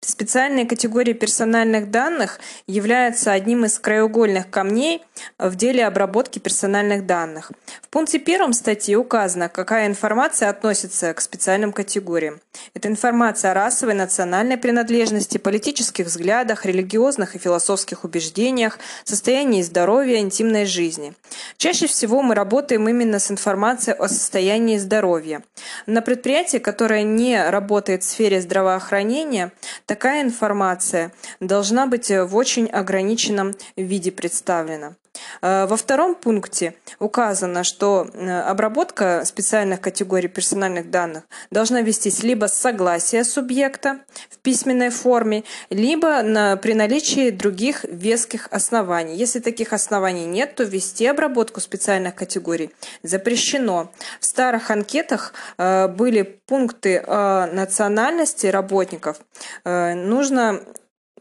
Специальные 0.07 0.67
категории 0.67 1.15
персональных 1.15 1.91
данных 1.91 2.39
являются 2.67 3.33
одним 3.33 3.65
из 3.65 3.79
краеугольных 3.79 4.51
камней 4.51 5.03
в 5.39 5.57
деле 5.57 5.87
обработки 5.87 6.39
персональных 6.39 7.07
данных. 7.07 7.53
В 7.81 7.89
пункте 7.89 8.19
первом 8.19 8.53
статьи 8.53 8.97
указано, 8.97 9.49
какая 9.49 9.87
информация 9.87 10.51
относится 10.51 11.15
к 11.15 11.23
специальным 11.23 11.73
категориям. 11.73 12.41
Это 12.75 12.89
информация 12.89 13.53
о 13.53 13.55
расовой, 13.55 13.95
национальной 13.95 14.59
принадлежности, 14.59 15.39
политических 15.39 16.07
взглядах, 16.07 16.67
религиозных 16.67 17.35
и 17.35 17.39
философских 17.39 18.05
убеждениях, 18.05 18.79
состоянии 19.05 19.63
здоровья, 19.63 20.19
интимной 20.19 20.67
жизни. 20.67 21.15
Чаще 21.57 21.87
всего 21.87 22.21
мы 22.21 22.35
работаем 22.35 22.87
именно 22.89 23.19
с 23.19 23.31
информацией 23.31 23.97
о 23.97 24.09
состоянии 24.09 24.77
здоровья. 24.77 25.43
На 25.87 26.03
предприятии, 26.03 26.59
которое 26.59 27.05
не 27.05 27.43
работает 27.49 28.03
в 28.03 28.07
сфере 28.07 28.43
здравоохранения, 28.43 29.53
Такая 29.95 30.25
информация 30.25 31.13
должна 31.39 31.87
быть 31.87 32.11
в 32.11 32.35
очень 32.35 32.67
ограниченном 32.67 33.53
виде 33.77 34.11
представлена. 34.11 34.97
Э, 35.43 35.67
во 35.67 35.77
втором 35.77 36.15
пункте 36.15 36.75
указано, 36.99 37.65
что 37.65 38.09
э, 38.13 38.41
обработка 38.41 39.23
специальных 39.25 39.81
категорий 39.81 40.29
персональных 40.29 40.91
данных 40.91 41.25
должна 41.51 41.83
вестись 41.83 42.23
либо 42.23 42.47
с 42.47 42.55
согласия 42.55 43.25
субъекта 43.25 44.01
в 44.31 44.39
письменной 44.39 44.91
форме, 44.91 45.45
либо 45.71 46.23
на, 46.23 46.57
при 46.57 46.75
наличии 46.75 47.31
других 47.31 47.85
веских 47.85 48.49
оснований. 48.51 49.17
Если 49.17 49.41
таких 49.41 49.73
оснований 49.73 50.27
нет, 50.27 50.55
то 50.55 50.65
вести 50.65 51.07
обработку 51.07 51.61
специальных 51.61 52.15
категорий 52.15 52.71
запрещено. 53.03 53.93
В 54.21 54.27
старых 54.27 54.71
анкетах 54.71 55.35
э, 55.59 55.89
были 55.89 56.23
пункты 56.47 57.03
о 57.07 57.47
национальности 57.47 58.47
работников. 58.47 59.21
Нужно 59.65 60.61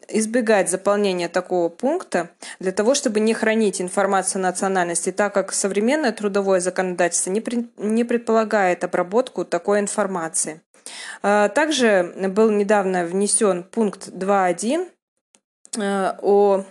избегать 0.07 0.69
заполнения 0.69 1.29
такого 1.29 1.69
пункта 1.69 2.29
для 2.59 2.71
того, 2.71 2.93
чтобы 2.93 3.19
не 3.19 3.33
хранить 3.33 3.81
информацию 3.81 4.41
о 4.41 4.43
национальности, 4.43 5.11
так 5.11 5.33
как 5.33 5.53
современное 5.53 6.11
трудовое 6.11 6.59
законодательство 6.59 7.31
не, 7.31 7.41
при, 7.41 7.67
не 7.77 8.03
предполагает 8.03 8.83
обработку 8.83 9.45
такой 9.45 9.79
информации. 9.79 10.61
А, 11.21 11.49
также 11.49 12.13
был 12.29 12.49
недавно 12.51 13.05
внесен 13.05 13.63
пункт 13.63 14.09
2.1 14.09 14.87
э, 15.77 16.13
о 16.21 16.65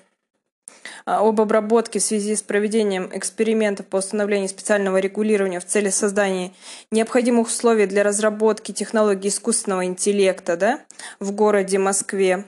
об 1.04 1.40
обработке 1.40 1.98
в 1.98 2.02
связи 2.02 2.34
с 2.36 2.42
проведением 2.42 3.10
экспериментов 3.12 3.86
по 3.86 3.96
установлению 3.96 4.48
специального 4.48 4.98
регулирования 4.98 5.60
в 5.60 5.66
цели 5.66 5.90
создания 5.90 6.52
необходимых 6.90 7.48
условий 7.48 7.86
для 7.86 8.02
разработки 8.02 8.72
технологий 8.72 9.28
искусственного 9.28 9.84
интеллекта 9.84 10.56
да, 10.56 10.80
в 11.18 11.32
городе 11.32 11.78
Москве. 11.78 12.44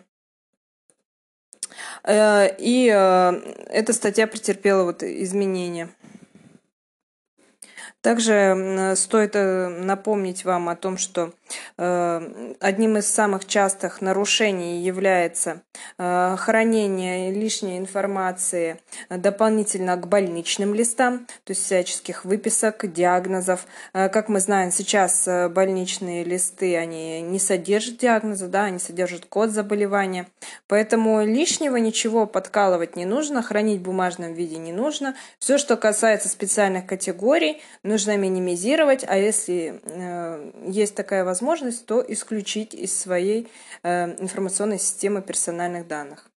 Э, 2.04 2.48
и 2.58 2.90
э, 2.92 3.32
эта 3.68 3.92
статья 3.92 4.26
претерпела 4.26 4.84
вот 4.84 5.02
изменения. 5.02 5.88
Также 8.00 8.92
стоит 8.96 9.34
э, 9.34 9.68
напомнить 9.68 10.44
вам 10.44 10.68
о 10.68 10.76
том, 10.76 10.98
что 10.98 11.32
одним 11.76 12.96
из 12.98 13.06
самых 13.06 13.46
частых 13.46 14.00
нарушений 14.00 14.82
является 14.82 15.62
э, 15.98 16.36
хранение 16.38 17.32
лишней 17.32 17.78
информации 17.78 18.78
дополнительно 19.10 19.96
к 19.96 20.06
больничным 20.08 20.74
листам, 20.74 21.26
то 21.44 21.50
есть 21.50 21.64
всяческих 21.64 22.24
выписок, 22.24 22.90
диагнозов. 22.92 23.66
Как 23.92 24.28
мы 24.28 24.40
знаем, 24.40 24.70
сейчас 24.70 25.28
больничные 25.50 26.24
листы, 26.24 26.76
они 26.76 27.20
не 27.22 27.38
содержат 27.38 27.98
диагноза, 27.98 28.48
да, 28.48 28.64
они 28.64 28.78
содержат 28.78 29.26
код 29.26 29.50
заболевания. 29.50 30.26
Поэтому 30.68 31.24
лишнего 31.24 31.76
ничего 31.76 32.26
подкалывать 32.26 32.96
не 32.96 33.04
нужно, 33.04 33.42
хранить 33.42 33.80
в 33.80 33.84
бумажном 33.84 34.34
виде 34.34 34.56
не 34.56 34.72
нужно. 34.72 35.14
Все, 35.38 35.58
что 35.58 35.76
касается 35.76 36.28
специальных 36.28 36.86
категорий, 36.86 37.62
нужно 37.82 38.16
минимизировать, 38.16 39.04
а 39.06 39.16
если 39.16 39.80
э, 39.84 40.52
есть 40.66 40.94
такая 40.94 41.24
возможность, 41.24 41.43
то 41.86 42.04
исключить 42.06 42.74
из 42.74 42.98
своей 42.98 43.48
э, 43.82 44.20
информационной 44.20 44.78
системы 44.78 45.22
персональных 45.22 45.86
данных. 45.86 46.30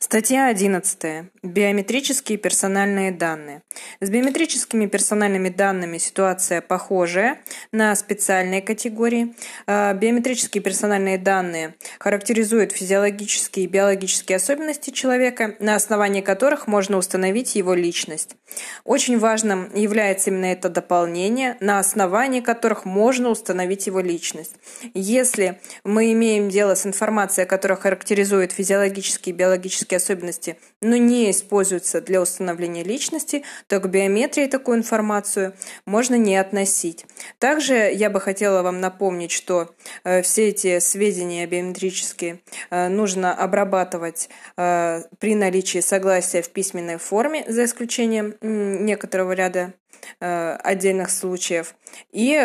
Статья 0.00 0.46
11. 0.46 1.28
Биометрические 1.42 2.38
персональные 2.38 3.10
данные. 3.10 3.62
С 4.00 4.08
биометрическими 4.08 4.86
персональными 4.86 5.48
данными 5.48 5.98
ситуация 5.98 6.60
похожая 6.60 7.40
на 7.72 7.92
специальные 7.96 8.62
категории. 8.62 9.34
А, 9.66 9.92
биометрические 9.94 10.62
персональные 10.62 11.18
данные 11.18 11.74
характеризуют 11.98 12.70
физиологические 12.70 13.64
и 13.64 13.68
биологические 13.68 14.36
особенности 14.36 14.90
человека, 14.90 15.56
на 15.58 15.74
основании 15.74 16.20
которых 16.20 16.68
можно 16.68 16.96
установить 16.96 17.56
его 17.56 17.74
личность. 17.74 18.36
Очень 18.84 19.18
важным 19.18 19.68
является 19.74 20.30
именно 20.30 20.46
это 20.46 20.68
дополнение, 20.68 21.56
на 21.58 21.80
основании 21.80 22.40
которых 22.40 22.84
можно 22.84 23.30
установить 23.30 23.88
его 23.88 23.98
личность. 23.98 24.54
Если 24.94 25.60
мы 25.82 26.12
имеем 26.12 26.50
дело 26.50 26.76
с 26.76 26.86
информацией, 26.86 27.48
которая 27.48 27.76
характеризует 27.76 28.52
физиологические 28.52 29.34
и 29.34 29.36
биологические 29.36 29.87
генетические 29.88 29.96
особенности, 29.96 30.56
но 30.80 30.96
не 30.96 31.30
используются 31.30 32.00
для 32.00 32.20
установления 32.20 32.84
личности, 32.84 33.42
то 33.66 33.80
к 33.80 33.88
биометрии 33.88 34.46
такую 34.46 34.78
информацию 34.78 35.54
можно 35.86 36.16
не 36.16 36.36
относить. 36.36 37.06
Также 37.38 37.74
я 37.74 38.10
бы 38.10 38.20
хотела 38.20 38.62
вам 38.62 38.80
напомнить, 38.80 39.30
что 39.30 39.70
э, 40.04 40.22
все 40.22 40.48
эти 40.48 40.78
сведения 40.80 41.46
биометрические 41.46 42.40
э, 42.70 42.88
нужно 42.88 43.34
обрабатывать 43.34 44.28
э, 44.56 45.02
при 45.18 45.34
наличии 45.34 45.80
согласия 45.80 46.42
в 46.42 46.50
письменной 46.50 46.98
форме, 46.98 47.44
за 47.48 47.64
исключением 47.64 48.34
некоторого 48.40 49.32
ряда 49.32 49.72
отдельных 50.20 51.10
случаев. 51.10 51.74
И 52.12 52.38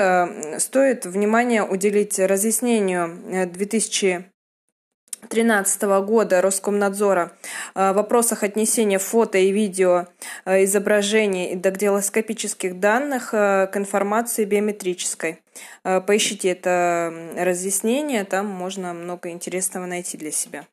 стоит 0.57 1.05
внимание 1.05 1.63
уделить 1.63 2.19
разъяснению 2.19 3.47
2000 3.47 4.32
2013 5.29 5.81
года 6.05 6.41
Роскомнадзора 6.41 7.31
э, 7.75 7.91
в 7.91 7.95
вопросах 7.95 8.43
отнесения 8.43 8.99
фото 8.99 9.37
и 9.37 9.51
видео 9.51 10.07
э, 10.45 10.63
изображений 10.63 11.53
и 11.53 11.55
дактилоскопических 11.55 12.79
данных 12.79 13.33
э, 13.33 13.67
к 13.67 13.77
информации 13.77 14.45
биометрической. 14.45 15.39
Поищите 15.83 16.49
это 16.49 17.13
разъяснение, 17.37 18.23
там 18.23 18.47
можно 18.47 18.93
много 18.93 19.29
интересного 19.29 19.85
найти 19.85 20.17
для 20.17 20.31
себя. 20.31 20.65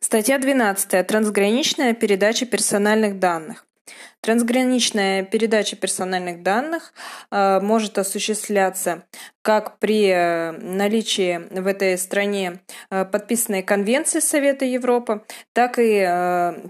Статья 0.00 0.38
12. 0.38 1.06
Трансграничная 1.06 1.94
передача 1.94 2.44
персональных 2.44 3.18
данных. 3.18 3.66
Трансграничная 4.24 5.22
передача 5.22 5.76
персональных 5.76 6.42
данных 6.42 6.94
э, 7.30 7.60
может 7.60 7.98
осуществляться 7.98 9.04
как 9.42 9.78
при 9.78 10.08
э, 10.08 10.52
наличии 10.52 11.46
в 11.50 11.66
этой 11.66 11.98
стране 11.98 12.60
э, 12.88 13.04
подписанной 13.04 13.62
конвенции 13.62 14.20
Совета 14.20 14.64
Европы, 14.64 15.22
так 15.52 15.78
и 15.78 16.00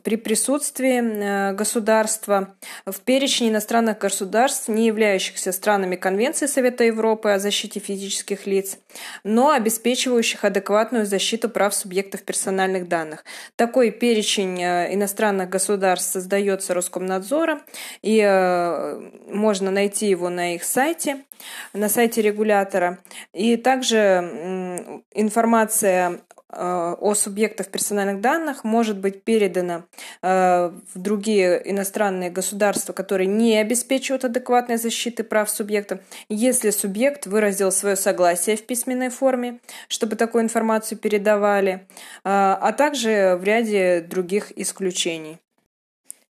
при 0.02 0.16
присутствии 0.16 1.52
государства 1.52 2.56
в 2.86 2.98
перечне 3.02 3.50
иностранных 3.50 3.98
государств, 3.98 4.66
не 4.66 4.86
являющихся 4.86 5.52
странами 5.52 5.94
Конвенции 5.94 6.46
Совета 6.46 6.82
Европы 6.82 7.30
о 7.30 7.38
защите 7.38 7.78
физических 7.78 8.48
лиц, 8.48 8.78
но 9.22 9.50
обеспечивающих 9.50 10.44
адекватную 10.44 11.06
защиту 11.06 11.48
прав 11.48 11.72
субъектов 11.72 12.24
персональных 12.24 12.88
данных. 12.88 13.24
Такой 13.54 13.92
перечень 13.92 14.60
иностранных 14.60 15.48
государств 15.48 16.10
создается 16.10 16.74
Роскомнадзором, 16.74 17.43
обзора, 17.44 17.60
и 18.02 18.20
э, 18.20 19.10
можно 19.28 19.70
найти 19.70 20.08
его 20.08 20.28
на 20.28 20.54
их 20.54 20.64
сайте, 20.64 21.24
на 21.72 21.88
сайте 21.88 22.22
регулятора. 22.22 22.98
И 23.32 23.56
также 23.56 25.02
информация 25.12 26.20
э, 26.48 26.96
о 27.00 27.14
субъектах 27.14 27.68
персональных 27.68 28.20
данных 28.20 28.64
может 28.64 28.98
быть 28.98 29.22
передана 29.24 29.84
э, 30.22 30.72
в 30.94 30.98
другие 30.98 31.60
иностранные 31.70 32.30
государства, 32.30 32.92
которые 32.92 33.26
не 33.26 33.56
обеспечивают 33.58 34.24
адекватной 34.24 34.76
защиты 34.76 35.24
прав 35.24 35.50
субъекта, 35.50 36.00
если 36.28 36.70
субъект 36.70 37.26
выразил 37.26 37.70
свое 37.72 37.96
согласие 37.96 38.56
в 38.56 38.66
письменной 38.66 39.10
форме, 39.10 39.60
чтобы 39.88 40.16
такую 40.16 40.44
информацию 40.44 40.98
передавали, 40.98 41.86
а 42.24 42.72
также 42.72 43.36
в 43.40 43.44
ряде 43.44 44.00
других 44.00 44.52
исключений. 44.56 45.38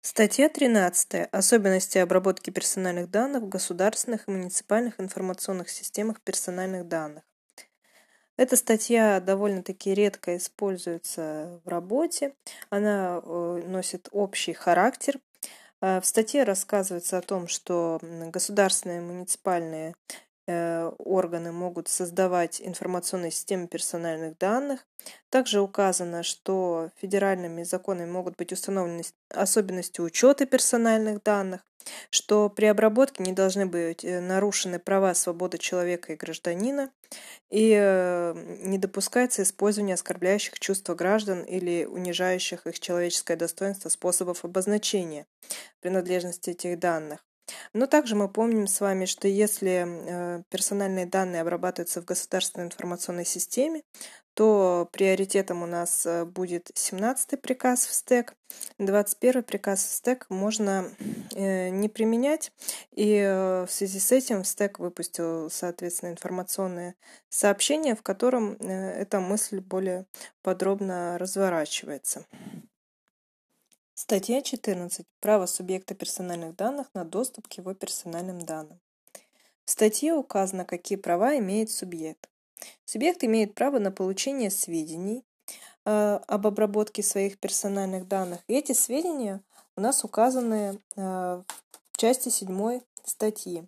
Статья 0.01 0.47
13. 0.47 1.27
Особенности 1.29 1.97
обработки 1.97 2.51
персональных 2.51 3.11
данных 3.11 3.43
в 3.43 3.49
государственных 3.49 4.27
и 4.27 4.31
муниципальных 4.31 4.97
информационных 4.97 5.69
системах 5.69 6.21
персональных 6.21 6.87
данных. 6.87 7.23
Эта 8.37 8.55
статья 8.55 9.19
довольно-таки 9.19 9.93
редко 9.93 10.37
используется 10.37 11.59
в 11.65 11.67
работе. 11.67 12.33
Она 12.69 13.21
э, 13.21 13.63
носит 13.67 14.07
общий 14.13 14.53
характер. 14.53 15.19
Э, 15.81 15.99
в 15.99 16.05
статье 16.05 16.45
рассказывается 16.45 17.17
о 17.17 17.21
том, 17.21 17.49
что 17.49 17.99
государственные 18.01 18.99
и 18.99 19.03
муниципальные 19.03 19.95
органы 20.97 21.51
могут 21.51 21.87
создавать 21.87 22.61
информационные 22.61 23.31
системы 23.31 23.67
персональных 23.67 24.37
данных. 24.37 24.85
Также 25.29 25.61
указано, 25.61 26.23
что 26.23 26.89
федеральными 26.97 27.63
законами 27.63 28.09
могут 28.09 28.35
быть 28.35 28.51
установлены 28.51 29.03
особенности 29.29 30.01
учета 30.01 30.45
персональных 30.45 31.23
данных, 31.23 31.61
что 32.09 32.49
при 32.49 32.65
обработке 32.65 33.23
не 33.23 33.33
должны 33.33 33.65
быть 33.65 34.03
э, 34.03 34.19
нарушены 34.19 34.79
права 34.79 35.13
свободы 35.13 35.57
человека 35.57 36.13
и 36.13 36.17
гражданина, 36.17 36.91
и 37.49 37.73
э, 37.79 38.33
не 38.61 38.77
допускается 38.77 39.43
использование 39.43 39.93
оскорбляющих 39.93 40.59
чувства 40.59 40.95
граждан 40.95 41.43
или 41.43 41.85
унижающих 41.85 42.67
их 42.67 42.79
человеческое 42.79 43.37
достоинство 43.37 43.89
способов 43.89 44.43
обозначения 44.45 45.25
принадлежности 45.81 46.51
этих 46.51 46.79
данных. 46.79 47.25
Но 47.73 47.87
также 47.87 48.15
мы 48.15 48.29
помним 48.29 48.67
с 48.67 48.81
вами, 48.81 49.05
что 49.05 49.27
если 49.27 49.85
э, 49.87 50.43
персональные 50.49 51.05
данные 51.05 51.41
обрабатываются 51.41 52.01
в 52.01 52.05
государственной 52.05 52.65
информационной 52.65 53.25
системе, 53.25 53.83
то 54.33 54.87
приоритетом 54.91 55.63
у 55.63 55.65
нас 55.65 56.05
э, 56.05 56.25
будет 56.25 56.71
17-й 56.71 57.37
приказ 57.37 57.85
в 57.85 57.93
стек. 57.93 58.35
21 58.77 59.43
приказ 59.43 59.83
в 59.83 59.93
стек 59.93 60.25
можно 60.29 60.89
э, 61.35 61.69
не 61.69 61.89
применять, 61.89 62.51
и 62.91 63.19
в 63.67 63.71
связи 63.71 63.99
с 63.99 64.11
этим 64.11 64.43
стек 64.43 64.79
выпустил, 64.79 65.49
соответственно, 65.49 66.11
информационное 66.11 66.95
сообщение, 67.29 67.95
в 67.95 68.01
котором 68.01 68.53
эта 68.53 69.19
мысль 69.19 69.59
более 69.59 70.05
подробно 70.41 71.17
разворачивается. 71.17 72.25
Статья 74.01 74.41
14. 74.41 75.05
Право 75.19 75.45
субъекта 75.45 75.93
персональных 75.93 76.55
данных 76.55 76.87
на 76.93 77.03
доступ 77.03 77.49
к 77.49 77.53
его 77.57 77.73
персональным 77.73 78.39
данным. 78.39 78.79
В 79.65 79.71
статье 79.71 80.13
указано, 80.13 80.63
какие 80.63 80.97
права 80.97 81.37
имеет 81.37 81.69
субъект. 81.69 82.29
Субъект 82.85 83.25
имеет 83.25 83.55
право 83.55 83.77
на 83.77 83.91
получение 83.91 84.51
сведений 84.51 85.25
э, 85.85 86.19
об 86.25 86.47
обработке 86.47 87.03
своих 87.03 87.39
персональных 87.39 88.07
данных. 88.07 88.39
И 88.47 88.53
эти 88.53 88.71
сведения 88.71 89.41
у 89.75 89.81
нас 89.81 90.05
указаны 90.05 90.79
э, 90.95 91.01
в 91.91 91.97
части 91.97 92.29
7 92.29 92.79
статьи. 93.03 93.67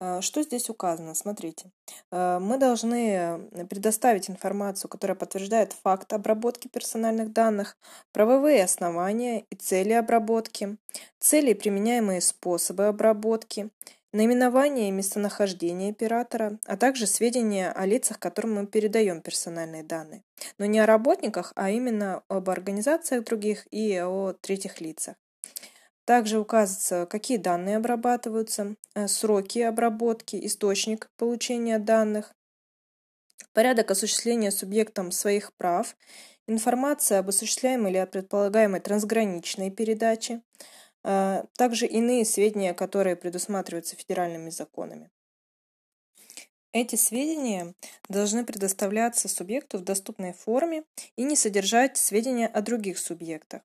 А, 0.00 0.22
что 0.22 0.42
здесь 0.42 0.70
указано? 0.70 1.14
Смотрите. 1.14 1.70
А, 2.10 2.40
мы 2.40 2.56
должны 2.56 3.48
предоставить 3.68 4.30
информацию, 4.30 4.90
которая 4.90 5.14
подтверждает 5.14 5.74
факт 5.74 6.12
обработки 6.12 6.68
персональных 6.68 7.32
данных, 7.32 7.76
правовые 8.12 8.64
основания 8.64 9.44
и 9.50 9.54
цели 9.54 9.92
обработки, 9.92 10.76
цели 11.18 11.50
и 11.50 11.54
применяемые 11.54 12.22
способы 12.22 12.86
обработки, 12.86 13.68
наименование 14.12 14.88
и 14.88 14.92
местонахождение 14.92 15.90
оператора, 15.90 16.58
а 16.64 16.76
также 16.76 17.06
сведения 17.06 17.70
о 17.70 17.84
лицах, 17.86 18.18
которым 18.18 18.54
мы 18.54 18.66
передаем 18.66 19.20
персональные 19.20 19.82
данные. 19.82 20.22
Но 20.58 20.64
не 20.64 20.80
о 20.80 20.86
работниках, 20.86 21.52
а 21.56 21.70
именно 21.70 22.22
об 22.28 22.48
организациях 22.50 23.24
других 23.24 23.66
и 23.70 23.98
о 23.98 24.32
третьих 24.40 24.80
лицах. 24.80 25.14
Также 26.10 26.40
указывается, 26.40 27.06
какие 27.06 27.38
данные 27.38 27.76
обрабатываются, 27.76 28.74
э, 28.96 29.06
сроки 29.06 29.60
обработки, 29.60 30.44
источник 30.44 31.08
получения 31.16 31.78
данных, 31.78 32.34
порядок 33.52 33.92
осуществления 33.92 34.50
субъектом 34.50 35.12
своих 35.12 35.54
прав, 35.54 35.96
информация 36.48 37.20
об 37.20 37.28
осуществляемой 37.28 37.92
или 37.92 38.04
предполагаемой 38.06 38.80
трансграничной 38.80 39.70
передаче, 39.70 40.42
э, 41.04 41.44
также 41.56 41.86
иные 41.86 42.24
сведения, 42.24 42.74
которые 42.74 43.14
предусматриваются 43.14 43.94
федеральными 43.94 44.50
законами. 44.50 45.12
Эти 46.72 46.96
сведения 46.96 47.72
должны 48.08 48.44
предоставляться 48.44 49.28
субъекту 49.28 49.78
в 49.78 49.84
доступной 49.84 50.32
форме 50.32 50.82
и 51.14 51.22
не 51.22 51.36
содержать 51.36 51.96
сведения 51.96 52.48
о 52.48 52.62
других 52.62 52.98
субъектах. 52.98 53.62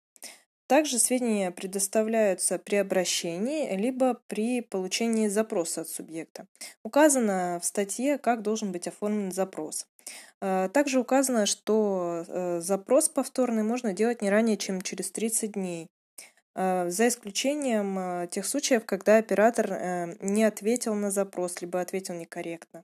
Также 0.67 0.97
сведения 0.97 1.51
предоставляются 1.51 2.57
при 2.57 2.77
обращении, 2.77 3.75
либо 3.75 4.19
при 4.27 4.61
получении 4.61 5.27
запроса 5.27 5.81
от 5.81 5.89
субъекта. 5.89 6.47
Указано 6.83 7.59
в 7.61 7.65
статье, 7.65 8.17
как 8.17 8.41
должен 8.41 8.71
быть 8.71 8.87
оформлен 8.87 9.31
запрос. 9.31 9.85
Также 10.39 10.99
указано, 10.99 11.45
что 11.45 12.59
запрос 12.59 13.09
повторный 13.09 13.63
можно 13.63 13.93
делать 13.93 14.21
не 14.21 14.29
ранее, 14.29 14.57
чем 14.57 14.81
через 14.81 15.11
30 15.11 15.53
дней. 15.53 15.87
За 16.55 17.07
исключением 17.07 18.27
тех 18.29 18.45
случаев, 18.45 18.85
когда 18.85 19.17
оператор 19.17 20.15
не 20.21 20.43
ответил 20.43 20.95
на 20.95 21.11
запрос, 21.11 21.61
либо 21.61 21.81
ответил 21.81 22.13
некорректно. 22.15 22.83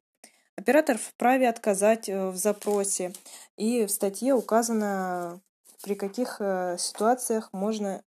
Оператор 0.57 0.97
вправе 0.97 1.47
отказать 1.47 2.09
в 2.09 2.35
запросе, 2.35 3.13
и 3.57 3.85
в 3.85 3.89
статье 3.89 4.33
указано, 4.33 5.41
при 5.81 5.95
каких 5.95 6.37
ситуациях 6.77 7.49
можно 7.51 8.03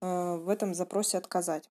в 0.00 0.48
этом 0.48 0.74
запросе 0.74 1.18
отказать. 1.18 1.68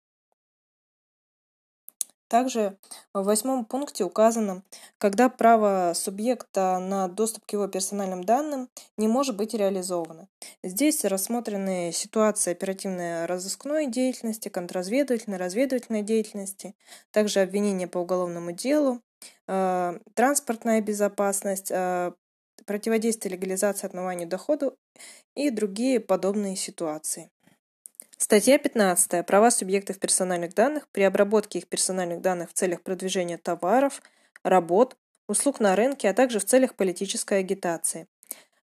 Также 2.30 2.78
в 3.12 3.24
восьмом 3.24 3.66
пункте 3.66 4.04
указано, 4.04 4.62
когда 5.00 5.30
право 5.30 5.94
субъекта 5.96 6.78
на 6.78 7.08
доступ 7.08 7.46
к 7.48 7.54
его 7.54 7.68
персональным 7.68 8.24
данным 8.24 8.70
не 8.98 9.08
может 9.08 9.36
быть 9.36 9.56
реализовано. 9.56 10.28
Здесь 10.64 11.04
рассмотрены 11.06 11.92
ситуации 11.92 12.52
оперативной 12.52 13.26
разыскной 13.26 13.88
деятельности, 13.88 14.48
контрразведывательной, 14.48 15.40
разведывательной 15.40 16.04
деятельности, 16.04 16.76
также 17.10 17.40
обвинения 17.40 17.88
по 17.88 17.98
уголовному 17.98 18.52
делу, 18.52 19.02
э, 19.48 20.00
транспортная 20.14 20.82
безопасность, 20.82 21.72
э, 21.72 22.12
противодействие 22.68 23.36
легализации 23.36 23.88
отмыванию 23.88 24.28
дохода 24.30 24.76
и 25.36 25.50
другие 25.50 26.00
подобные 26.00 26.56
ситуации. 26.56 27.30
Статья 28.18 28.58
15. 28.58 29.26
Права 29.26 29.50
субъектов 29.50 29.98
персональных 29.98 30.54
данных 30.54 30.88
при 30.90 31.04
обработке 31.04 31.60
их 31.60 31.68
персональных 31.68 32.22
данных 32.22 32.50
в 32.50 32.54
целях 32.54 32.82
продвижения 32.82 33.38
товаров, 33.38 34.02
работ, 34.44 34.98
услуг 35.28 35.60
на 35.60 35.76
рынке, 35.76 36.10
а 36.10 36.14
также 36.14 36.40
в 36.40 36.46
целях 36.46 36.76
политической 36.76 37.40
агитации. 37.40 38.08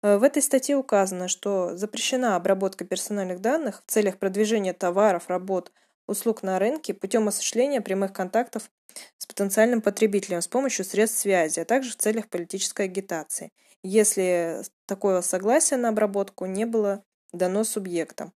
Э, 0.01 0.17
в 0.17 0.23
этой 0.23 0.41
статье 0.41 0.75
указано, 0.75 1.27
что 1.27 1.75
запрещена 1.75 2.35
обработка 2.35 2.85
персональных 2.85 3.41
данных 3.41 3.81
в 3.85 3.91
целях 3.91 4.17
продвижения 4.17 4.73
товаров, 4.73 5.29
работ, 5.29 5.71
услуг 6.09 6.43
на 6.43 6.59
рынке 6.59 6.93
путем 6.93 7.27
осуществления 7.27 7.81
прямых 7.81 8.13
контактов 8.13 8.69
с 9.17 9.25
потенциальным 9.25 9.81
потребителем 9.81 10.41
с 10.41 10.47
помощью 10.47 10.85
средств 10.85 11.19
связи, 11.19 11.59
а 11.59 11.65
также 11.65 11.91
в 11.91 11.95
целях 11.97 12.27
политической 12.27 12.85
агитации, 12.85 13.51
если 13.83 14.61
такое 14.85 15.21
согласие 15.21 15.77
на 15.77 15.89
обработку 15.89 16.45
не 16.45 16.65
было 16.65 17.03
дано 17.31 17.63
субъектам. 17.63 18.33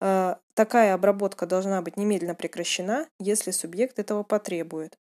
Э, 0.00 0.36
такая 0.54 0.94
обработка 0.94 1.46
должна 1.46 1.82
быть 1.82 1.96
немедленно 1.96 2.34
прекращена, 2.34 3.08
если 3.18 3.50
субъект 3.50 3.98
этого 3.98 4.22
потребует. 4.22 4.96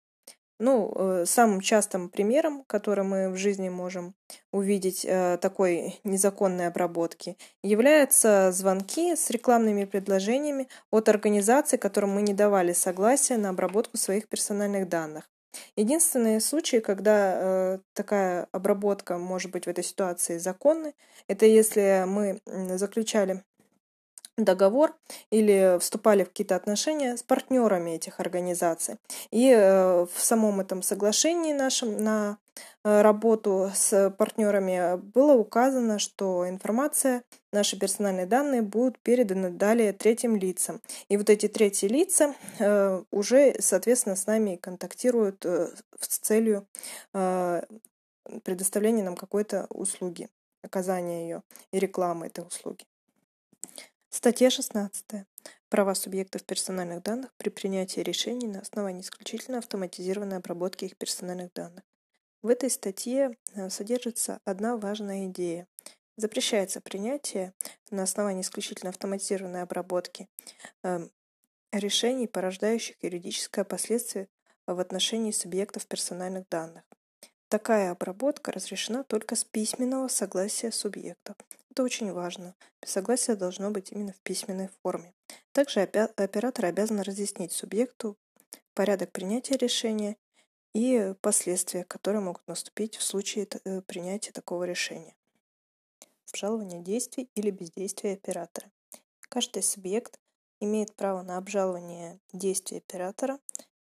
Ну, 0.60 0.92
э, 0.96 1.26
самым 1.28 1.62
частым 1.62 2.10
примером, 2.10 2.64
который 2.66 3.04
мы 3.04 3.30
в 3.30 3.38
жизни 3.38 3.70
можем 3.70 4.16
увидеть 4.52 5.06
э, 5.08 5.38
такой 5.40 6.00
незаконной 6.04 6.68
обработки, 6.68 7.38
являются 7.62 8.52
звонки 8.52 9.16
с 9.16 9.30
рекламными 9.30 9.86
предложениями 9.86 10.68
от 10.90 11.10
организаций, 11.10 11.78
которым 11.78 12.12
мы 12.12 12.24
не 12.24 12.34
давали 12.34 12.74
согласия 12.74 13.38
на 13.38 13.50
обработку 13.50 13.98
своих 13.98 14.28
персональных 14.28 14.90
данных. 14.90 15.30
Единственные 15.76 16.40
случаи, 16.40 16.78
когда 16.78 17.34
э, 17.36 17.80
такая 17.94 18.48
обработка 18.52 19.20
может 19.20 19.52
быть 19.52 19.66
в 19.66 19.70
этой 19.70 19.84
ситуации 19.84 20.40
законной, 20.40 20.96
это 21.28 21.46
если 21.46 22.04
мы 22.08 22.40
заключали 22.78 23.44
договор 24.38 24.96
или 25.32 25.78
вступали 25.80 26.24
в 26.24 26.28
какие-то 26.28 26.56
отношения 26.56 27.18
с 27.18 27.24
партнерами 27.24 27.92
этих 27.92 28.20
организаций. 28.20 28.98
И 29.32 29.50
э, 29.52 30.06
в 30.06 30.20
самом 30.20 30.60
этом 30.60 30.82
соглашении 30.84 31.54
нашем 31.54 31.98
на 31.98 32.38
э, 32.84 33.02
работу 33.02 33.72
с 33.74 34.12
партнерами 34.12 34.98
было 34.98 35.34
указано, 35.34 35.98
что 35.98 36.48
информация, 36.48 37.24
наши 37.52 37.80
персональные 37.80 38.28
данные 38.28 38.62
будут 38.62 39.00
переданы 39.00 39.50
далее 39.50 39.92
третьим 39.92 40.36
лицам. 40.36 40.82
И 41.10 41.18
вот 41.18 41.30
эти 41.30 41.48
третьи 41.48 41.88
лица 41.88 42.36
э, 42.60 43.04
уже, 43.12 43.56
соответственно, 43.60 44.16
с 44.16 44.28
нами 44.28 44.56
контактируют 44.56 45.46
с 45.46 46.20
целью 46.20 46.68
предоставления 48.44 49.04
нам 49.04 49.16
какой-то 49.16 49.68
услуги, 49.70 50.30
оказания 50.62 51.24
ее 51.24 51.44
и 51.72 51.80
рекламы 51.80 52.28
этой 52.28 52.46
услуги. 52.46 52.86
Статья 54.18 54.50
16. 54.50 55.28
Права 55.70 55.94
субъектов 55.94 56.44
персональных 56.44 57.04
данных 57.04 57.32
при 57.38 57.50
принятии 57.50 58.00
решений 58.00 58.48
на 58.48 58.62
основании 58.62 59.02
исключительно 59.02 59.60
автоматизированной 59.60 60.38
обработки 60.38 60.86
их 60.86 60.98
персональных 60.98 61.54
данных. 61.54 61.84
В 62.42 62.48
этой 62.48 62.72
статье 62.72 63.38
э, 63.54 63.70
содержится 63.70 64.40
одна 64.44 64.76
важная 64.76 65.28
идея. 65.28 65.68
Запрещается 66.16 66.82
принятие 66.82 67.54
на 67.92 68.02
основании 68.02 68.42
исключительно 68.42 68.90
автоматизированной 68.90 69.62
обработки 69.62 70.28
эм, 70.82 71.12
решений, 71.72 72.28
порождающих 72.28 72.96
юридическое 73.04 73.66
последствие 73.66 74.30
в 74.66 74.80
отношении 74.80 75.30
субъектов 75.30 75.86
персональных 75.86 76.50
данных. 76.50 76.86
Такая 77.50 77.92
обработка 77.92 78.52
разрешена 78.52 79.04
только 79.04 79.36
с 79.36 79.46
письменного 79.46 80.10
согласия 80.10 80.72
субъектов. 80.72 81.38
Это 81.72 81.84
очень 81.84 82.12
важно. 82.12 82.56
Согласие 82.84 83.38
должно 83.38 83.72
быть 83.72 83.92
именно 83.92 84.12
в 84.12 84.20
письменной 84.20 84.70
форме. 84.82 85.14
Также 85.54 85.82
оператор 85.82 86.66
обязан 86.66 87.00
разъяснить 87.00 87.54
субъекту 87.54 88.18
порядок 88.74 89.12
принятия 89.12 89.56
решения 89.56 90.18
и 90.74 91.14
последствия, 91.22 91.86
которые 91.86 92.22
могут 92.22 92.46
наступить 92.48 92.98
в 92.98 93.04
случае 93.04 93.48
э, 93.64 93.82
принятия 93.82 94.32
такого 94.32 94.66
решения. 94.66 95.16
Обжалование 96.30 96.82
действий 96.82 97.30
или 97.34 97.50
бездействия 97.50 98.14
оператора. 98.14 98.70
Каждый 99.22 99.64
субъект 99.64 100.20
имеет 100.60 100.94
право 100.96 101.22
на 101.22 101.38
обжалование 101.38 102.20
действий 102.34 102.80
оператора 102.80 103.40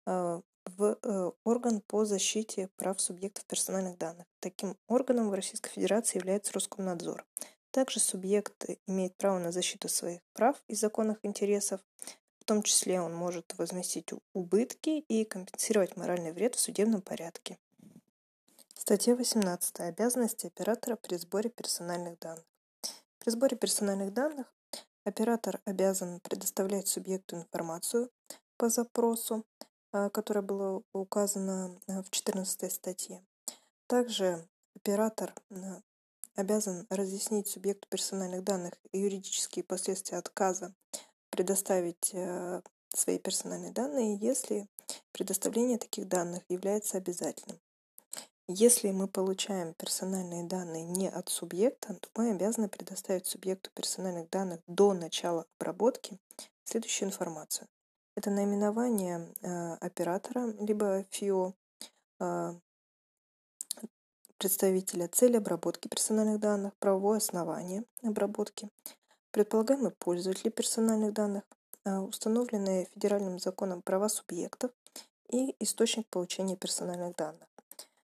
э, 0.06 0.42
в 0.78 0.98
э, 1.02 1.32
орган 1.44 1.82
по 1.82 2.06
защите 2.06 2.70
прав 2.76 3.00
субъектов 3.02 3.46
персональных 3.46 3.98
данных. 3.98 4.26
Таким 4.40 4.76
органом 4.88 5.30
в 5.30 5.34
Российской 5.34 5.70
Федерации 5.70 6.18
является 6.18 6.54
Роскомнадзор. 6.54 7.26
Также 7.72 8.00
субъект 8.00 8.66
имеет 8.88 9.16
право 9.16 9.40
на 9.40 9.52
защиту 9.52 9.90
своих 9.90 10.22
прав 10.34 10.62
и 10.68 10.76
законных 10.76 11.18
интересов, 11.24 11.82
в 12.40 12.46
том 12.46 12.64
числе 12.64 13.02
он 13.02 13.14
может 13.14 13.54
возместить 13.58 14.12
убытки 14.34 15.04
и 15.08 15.26
компенсировать 15.26 15.98
моральный 15.98 16.32
вред 16.32 16.56
в 16.56 16.60
судебном 16.60 17.02
порядке. 17.02 17.58
Статья 18.74 19.16
18. 19.16 19.82
Обязанности 19.82 20.48
оператора 20.48 20.96
при 20.96 21.18
сборе 21.18 21.50
персональных 21.50 22.18
данных. 22.20 22.46
При 23.20 23.32
сборе 23.32 23.58
персональных 23.58 24.14
данных 24.14 24.48
оператор 25.04 25.60
обязан 25.66 26.20
предоставлять 26.22 26.88
субъекту 26.88 27.36
информацию 27.36 28.10
по 28.56 28.70
запросу, 28.70 29.46
а, 29.92 30.10
которая 30.10 30.44
была 30.44 30.82
указана 30.94 31.80
а, 31.88 32.04
в 32.04 32.10
14 32.10 32.72
статье. 32.72 33.24
Также 33.88 34.48
оператор 34.76 35.34
а, 35.50 35.82
обязан 36.36 36.86
разъяснить 36.90 37.48
субъекту 37.48 37.88
персональных 37.90 38.44
данных 38.44 38.74
юридические 38.94 39.64
последствия 39.64 40.18
отказа 40.18 40.74
предоставить 41.30 42.12
э, 42.14 42.62
свои 42.90 43.20
персональные 43.20 43.72
данные, 43.72 44.18
если 44.18 44.68
предоставление 45.12 45.78
таких 45.78 46.08
данных 46.08 46.44
является 46.48 46.98
обязательным. 46.98 47.60
Если 48.48 48.92
мы 48.92 49.08
получаем 49.10 49.74
персональные 49.74 50.44
данные 50.44 50.86
не 50.86 51.10
от 51.10 51.28
субъекта, 51.28 51.96
то 51.96 52.10
мы 52.16 52.32
обязаны 52.32 52.70
предоставить 52.70 53.28
субъекту 53.28 53.72
персональных 53.74 54.30
данных 54.30 54.62
до 54.68 54.94
начала 54.94 55.46
обработки 55.60 56.18
следующую 56.64 57.10
информацию. 57.10 57.68
Это 58.18 58.32
наименование 58.32 59.32
э, 59.44 59.74
оператора, 59.76 60.48
либо 60.60 61.06
ФИО, 61.12 61.54
э, 62.20 62.54
представителя, 64.40 65.08
цель 65.08 65.38
обработки 65.38 65.88
персональных 65.88 66.40
данных, 66.40 66.74
правовое 66.80 67.20
основание 67.20 67.84
обработки, 68.02 68.72
предполагаемый 69.30 69.92
пользователь 69.92 70.50
персональных 70.50 71.14
данных, 71.14 71.44
а, 71.84 72.02
установленные 72.02 72.86
федеральным 72.96 73.38
законом 73.38 73.84
права 73.84 74.10
субъектов 74.10 74.72
и 75.30 75.56
источник 75.60 76.08
получения 76.08 76.56
персональных 76.56 77.16
данных. 77.16 77.48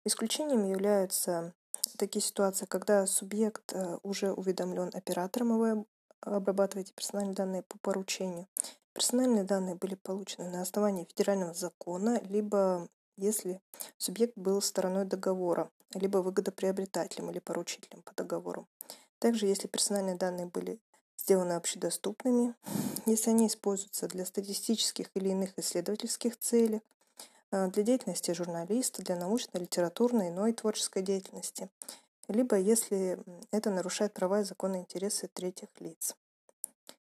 Исключением 0.05 0.66
являются 0.66 1.55
такие 1.96 2.20
ситуации, 2.20 2.66
когда 2.66 3.07
субъект 3.07 3.72
а, 3.72 4.00
уже 4.02 4.34
уведомлен 4.34 4.90
оператором, 4.92 5.55
и 5.55 5.57
вы 5.57 5.86
обрабатываете 6.20 6.92
персональные 6.92 7.34
данные 7.34 7.62
по 7.62 7.78
поручению. 7.78 8.46
Персональные 8.95 9.42
данные 9.42 9.74
были 9.74 9.97
получены 9.97 10.49
на 10.49 10.62
основании 10.62 11.05
федерального 11.05 11.53
закона, 11.53 12.20
либо 12.28 12.88
если 13.16 13.61
субъект 13.99 14.34
был 14.36 14.62
стороной 14.62 15.05
договора, 15.05 15.68
либо 15.95 16.18
выгодоприобретателем 16.18 17.28
или 17.30 17.40
поручителем 17.40 18.03
по 18.03 18.14
договору. 18.14 18.68
Также, 19.18 19.47
если 19.47 19.66
персональные 19.66 20.14
данные 20.14 20.47
были 20.47 20.78
сделаны 21.18 21.55
общедоступными, 21.55 22.55
если 23.07 23.30
они 23.30 23.49
используются 23.49 24.07
для 24.07 24.24
статистических 24.24 25.11
или 25.14 25.30
иных 25.30 25.59
исследовательских 25.59 26.38
целей, 26.38 26.80
э, 27.51 27.66
для 27.68 27.82
деятельности 27.82 28.30
журналиста, 28.30 29.03
для 29.03 29.16
научной, 29.16 29.62
литературной, 29.62 30.28
иной 30.28 30.53
творческой 30.53 31.03
деятельности. 31.03 31.68
либо 32.28 32.57
если 32.57 33.18
это 33.51 33.70
нарушает 33.70 34.14
права 34.14 34.40
и 34.40 34.45
законные 34.45 34.82
интересы 34.82 35.28
третьих 35.34 35.68
лиц. 35.80 36.16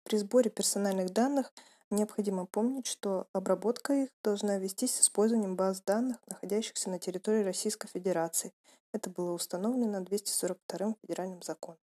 При 0.05 0.17
сборе 0.17 0.51
персональных 0.51 1.11
данных 1.11 1.51
необходимо 1.89 2.45
помнить, 2.45 2.85
что 2.85 3.27
обработка 3.33 3.93
их 3.93 4.09
должна 4.23 4.59
вестись 4.59 4.93
с 4.93 5.01
использованием 5.01 5.55
баз 5.55 5.81
данных, 5.81 6.17
находящихся 6.27 6.91
на 6.91 6.99
территории 6.99 7.43
Российской 7.43 7.87
Федерации. 7.87 8.53
Это 8.93 9.09
было 9.09 9.31
установлено 9.31 10.01
242 10.01 10.93
федеральным 11.01 11.41
законом. 11.41 11.79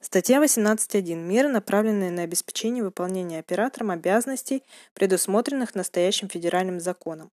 Статья 0.00 0.42
18.1. 0.42 1.14
Меры, 1.14 1.48
направленные 1.48 2.10
на 2.10 2.22
обеспечение 2.22 2.82
выполнения 2.82 3.38
оператором 3.38 3.92
обязанностей, 3.92 4.64
предусмотренных 4.94 5.76
настоящим 5.76 6.28
федеральным 6.28 6.80
законом. 6.80 7.30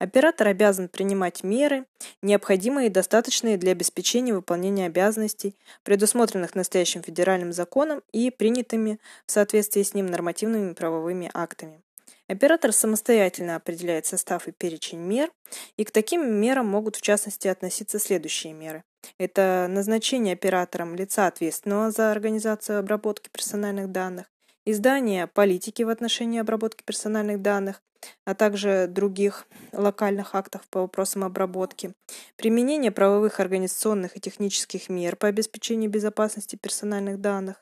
Оператор 0.00 0.48
обязан 0.48 0.88
принимать 0.88 1.44
меры, 1.44 1.84
необходимые 2.22 2.86
и 2.86 2.90
достаточные 2.90 3.58
для 3.58 3.72
обеспечения 3.72 4.32
выполнения 4.32 4.86
обязанностей, 4.86 5.54
предусмотренных 5.82 6.54
настоящим 6.54 7.02
федеральным 7.02 7.52
законом 7.52 8.02
и 8.10 8.30
принятыми 8.30 8.98
в 9.26 9.30
соответствии 9.30 9.82
с 9.82 9.92
ним 9.92 10.06
нормативными 10.06 10.72
правовыми 10.72 11.30
актами. 11.34 11.82
Оператор 12.28 12.72
самостоятельно 12.72 13.56
определяет 13.56 14.06
состав 14.06 14.48
и 14.48 14.52
перечень 14.52 15.00
мер, 15.00 15.30
и 15.76 15.84
к 15.84 15.90
таким 15.90 16.34
мерам 16.34 16.66
могут 16.66 16.96
в 16.96 17.02
частности 17.02 17.48
относиться 17.48 17.98
следующие 17.98 18.54
меры. 18.54 18.84
Это 19.18 19.66
назначение 19.68 20.32
оператором 20.32 20.94
лица, 20.94 21.26
ответственного 21.26 21.90
за 21.90 22.10
организацию 22.10 22.78
обработки 22.78 23.28
персональных 23.28 23.92
данных, 23.92 24.29
издание 24.64 25.26
политики 25.26 25.82
в 25.82 25.88
отношении 25.88 26.40
обработки 26.40 26.82
персональных 26.84 27.42
данных, 27.42 27.82
а 28.24 28.34
также 28.34 28.86
других 28.88 29.46
локальных 29.72 30.34
актов 30.34 30.62
по 30.70 30.80
вопросам 30.80 31.24
обработки, 31.24 31.92
применение 32.36 32.90
правовых, 32.90 33.40
организационных 33.40 34.16
и 34.16 34.20
технических 34.20 34.88
мер 34.88 35.16
по 35.16 35.28
обеспечению 35.28 35.90
безопасности 35.90 36.56
персональных 36.56 37.20
данных, 37.20 37.56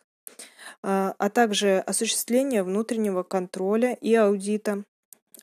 а, 0.82 1.14
а 1.18 1.30
также 1.30 1.78
осуществление 1.78 2.62
внутреннего 2.62 3.22
контроля 3.22 3.94
и 3.94 4.14
аудита 4.14 4.84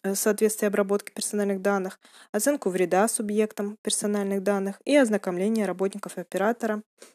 э, 0.03 0.15
соответствия 0.15 0.69
обработки 0.69 1.11
персональных 1.11 1.61
данных, 1.61 1.99
оценку 2.31 2.69
вреда 2.69 3.07
субъектам 3.07 3.77
персональных 3.81 4.43
данных 4.43 4.81
и 4.85 4.95
ознакомление 4.95 5.65
работников 5.65 6.17
оператора. 6.17 6.75
э, 6.77 7.14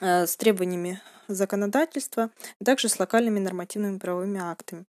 с 0.00 0.36
требованиями 0.36 1.00
законодательства, 1.28 2.30
а 2.60 2.64
также 2.64 2.88
с 2.88 2.98
локальными 2.98 3.38
нормативными 3.38 3.98
правовыми 3.98 4.40
актами. 4.40 4.84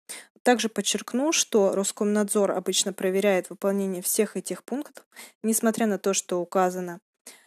Также 0.42 0.68
подчеркну, 0.68 1.32
что 1.32 1.74
Роскомнадзор 1.74 2.50
обычно 2.50 2.92
проверяет 2.92 3.50
выполнение 3.50 4.02
всех 4.02 4.36
этих 4.36 4.64
пунктов, 4.64 5.04
несмотря 5.42 5.86
на 5.86 5.98
то, 5.98 6.14
что 6.14 6.40
указано 6.40 7.00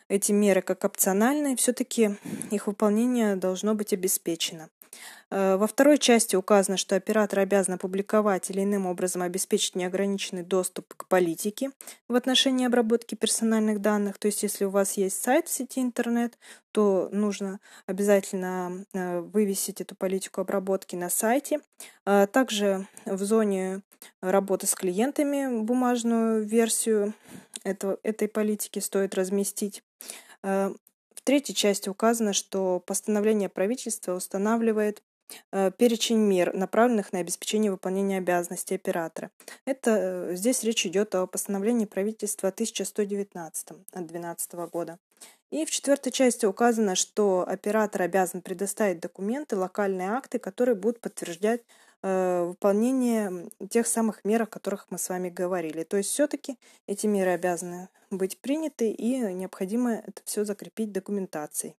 эти 0.08 0.32
меры 0.32 0.62
как 0.62 0.84
опциональные, 0.86 1.56
все-таки 1.58 2.16
их 2.52 2.68
выполнение 2.68 3.36
должно 3.36 3.74
быть 3.74 3.92
обеспечено. 3.92 4.70
Э, 5.32 5.58
во 5.58 5.68
второй 5.68 5.98
части 5.98 6.36
указано, 6.36 6.78
что 6.78 6.96
оператор 6.96 7.40
обязан 7.40 7.76
опубликовать 7.76 8.50
или 8.50 8.64
иным 8.64 8.86
образом 8.86 9.22
обеспечить 9.22 9.76
неограниченный 9.76 10.44
доступ 10.44 10.94
к 10.94 11.08
политике 11.08 11.72
в 12.08 12.16
отношении 12.16 12.66
обработки 12.66 13.16
персональных 13.16 13.82
данных. 13.82 14.18
То 14.18 14.28
есть, 14.28 14.44
если 14.44 14.66
у 14.66 14.70
вас 14.70 14.94
есть 14.94 15.22
сайт 15.22 15.48
в 15.48 15.52
сети 15.52 15.82
интернет, 15.82 16.38
то 16.72 17.10
нужно 17.12 17.60
обязательно 17.86 18.86
э, 18.94 19.20
вывесить 19.20 19.82
эту 19.82 19.96
политику 19.96 20.42
обработки 20.42 20.96
на 20.96 21.10
сайте. 21.10 21.60
А 22.06 22.28
также 22.28 22.88
в 23.06 23.24
зоне 23.24 23.82
работы 24.22 24.68
с 24.68 24.76
клиентами 24.76 25.62
бумажную 25.64 26.46
версию 26.46 27.14
этого, 27.64 27.98
этой 28.04 28.28
политики 28.28 28.80
стоит 28.80 29.16
разместить. 29.16 29.84
Третьей 31.26 31.56
части 31.56 31.90
указано, 31.90 32.34
что 32.34 32.80
постановление 32.86 33.50
правительства 33.50 34.14
устанавливает 34.14 35.02
э, 35.52 35.72
перечень 35.76 36.20
мер, 36.20 36.54
направленных 36.54 37.14
на 37.14 37.20
обеспечение 37.20 37.72
выполнения 37.72 38.20
обязанностей 38.20 38.76
оператора. 38.76 39.32
Это 39.66 39.98
э, 40.30 40.36
здесь 40.36 40.64
речь 40.64 40.86
идет 40.86 41.16
о 41.16 41.26
постановлении 41.26 41.86
правительства 41.86 42.50
1119 42.50 43.72
от 43.72 43.78
2012 43.92 44.54
года. 44.72 45.00
И 45.50 45.66
в 45.66 45.72
четвертой 45.72 46.12
части 46.12 46.46
указано, 46.46 46.94
что 46.94 47.44
оператор 47.48 48.04
обязан 48.04 48.44
предоставить 48.44 49.00
документы, 49.00 49.56
локальные 49.56 50.12
акты, 50.12 50.38
которые 50.38 50.76
будут 50.76 51.02
подтверждать 51.02 51.62
выполнение 52.06 53.50
тех 53.70 53.88
самых 53.88 54.24
мер, 54.24 54.44
о 54.44 54.46
которых 54.46 54.86
мы 54.90 55.00
с 55.00 55.10
вами 55.10 55.30
говорили. 55.30 55.84
То 55.84 55.98
есть 55.98 56.12
все-таки 56.12 56.58
эти 56.86 57.08
меры 57.08 57.32
обязаны 57.32 57.90
быть 58.12 58.38
приняты 58.40 58.92
и 58.92 59.18
необходимо 59.34 59.94
это 59.94 60.22
все 60.24 60.46
закрепить 60.46 60.92
документацией. 60.92 61.76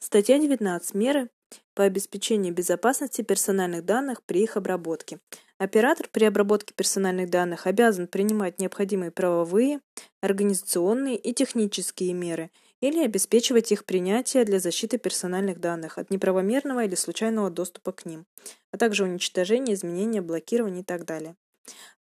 Статья 0.00 0.38
19. 0.38 0.94
Меры 0.94 1.30
по 1.74 1.84
обеспечению 1.84 2.52
безопасности 2.52 3.22
персональных 3.22 3.84
данных 3.84 4.22
при 4.24 4.42
их 4.42 4.56
обработке. 4.56 5.20
Оператор 5.58 6.08
при 6.10 6.24
обработке 6.24 6.74
персональных 6.74 7.30
данных 7.30 7.68
обязан 7.68 8.08
принимать 8.08 8.58
необходимые 8.58 9.12
правовые, 9.12 9.80
организационные 10.20 11.16
и 11.16 11.32
технические 11.32 12.12
меры– 12.14 12.50
или 12.84 13.02
обеспечивать 13.02 13.72
их 13.72 13.86
принятие 13.86 14.44
для 14.44 14.60
защиты 14.60 14.98
персональных 14.98 15.58
данных 15.58 15.96
от 15.96 16.10
неправомерного 16.10 16.84
или 16.84 16.94
случайного 16.94 17.48
доступа 17.48 17.92
к 17.92 18.04
ним, 18.04 18.26
а 18.72 18.76
также 18.76 19.04
уничтожения, 19.04 19.72
изменения, 19.72 20.20
блокирования 20.20 20.82
и 20.82 20.84
так 20.84 21.06
далее. 21.06 21.34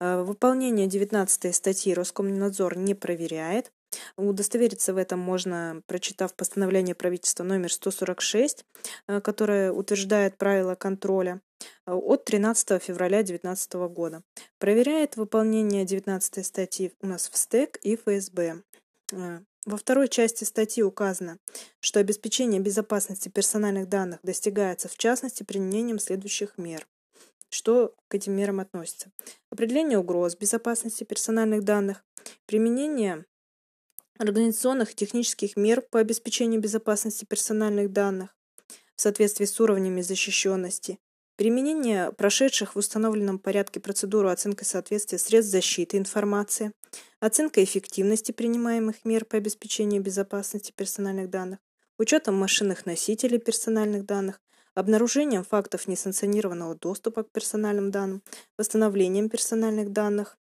Э, 0.00 0.24
выполнение 0.24 0.88
19 0.88 1.54
статьи 1.54 1.94
Роскомнадзор 1.94 2.76
не 2.76 2.94
проверяет. 2.94 3.70
Удостовериться 4.16 4.92
в 4.92 4.96
этом 4.96 5.20
можно, 5.20 5.82
прочитав 5.86 6.34
постановление 6.34 6.96
правительства 6.96 7.44
номер 7.44 7.72
146, 7.72 8.64
э, 9.06 9.20
которое 9.20 9.70
утверждает 9.70 10.36
правила 10.36 10.74
контроля 10.74 11.40
э, 11.86 11.92
от 11.92 12.24
13 12.24 12.82
февраля 12.82 13.18
2019 13.18 13.74
года. 13.94 14.24
Проверяет 14.58 15.14
выполнение 15.14 15.84
19 15.84 16.44
статьи 16.44 16.92
у 17.00 17.06
нас 17.06 17.30
в 17.30 17.36
СТЭК 17.36 17.78
и 17.84 17.94
ФСБ. 17.94 18.62
Во 19.64 19.76
второй 19.76 20.08
части 20.08 20.42
статьи 20.42 20.82
указано, 20.82 21.38
что 21.78 22.00
обеспечение 22.00 22.60
безопасности 22.60 23.28
персональных 23.28 23.88
данных 23.88 24.18
достигается 24.24 24.88
в 24.88 24.96
частности 24.96 25.44
применением 25.44 26.00
следующих 26.00 26.58
мер. 26.58 26.88
Что 27.48 27.94
к 28.08 28.14
этим 28.14 28.32
мерам 28.32 28.58
относится? 28.58 29.12
Определение 29.50 29.98
угроз 29.98 30.34
безопасности 30.36 31.04
персональных 31.04 31.62
данных, 31.62 32.04
применение 32.46 33.24
организационных 34.18 34.92
и 34.92 34.96
технических 34.96 35.56
мер 35.56 35.82
по 35.82 36.00
обеспечению 36.00 36.60
безопасности 36.60 37.24
персональных 37.24 37.92
данных 37.92 38.34
в 38.96 39.00
соответствии 39.00 39.44
с 39.44 39.60
уровнями 39.60 40.00
защищенности, 40.00 40.98
Применение 41.43 42.12
прошедших 42.12 42.76
в 42.76 42.78
установленном 42.78 43.40
порядке 43.40 43.80
процедуру 43.80 44.28
оценки 44.28 44.62
соответствия 44.62 45.18
средств 45.18 45.51
защиты 45.51 45.99
информации, 45.99 46.70
оценка 47.18 47.64
эффективности 47.64 48.30
принимаемых 48.30 49.05
мер 49.05 49.24
по 49.24 49.38
обеспечению 49.38 50.03
безопасности 50.03 50.70
персональных 50.70 51.30
данных, 51.30 51.59
учетом 51.99 52.36
машинных 52.36 52.86
носителей 52.86 53.40
персональных 53.40 54.07
данных, 54.07 54.40
обнаружением 54.76 55.43
фактов 55.43 55.88
несанкционированного 55.88 56.76
доступа 56.76 57.24
к 57.24 57.32
персональным 57.32 57.90
данным, 57.90 58.22
восстановлением 58.57 59.28
персональных 59.28 59.93
данных, 59.93 60.38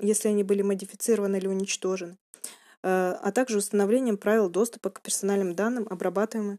если 0.00 0.28
они 0.28 0.44
были 0.44 0.62
модифицированы 0.62 1.36
или 1.36 1.46
уничтожены, 1.46 2.16
э, 2.82 3.18
а 3.20 3.32
также 3.32 3.58
установлением 3.58 4.16
правил 4.16 4.48
доступа 4.48 4.88
к 4.88 5.02
персональным 5.02 5.54
данным, 5.54 5.86
обрабатываемых 5.90 6.58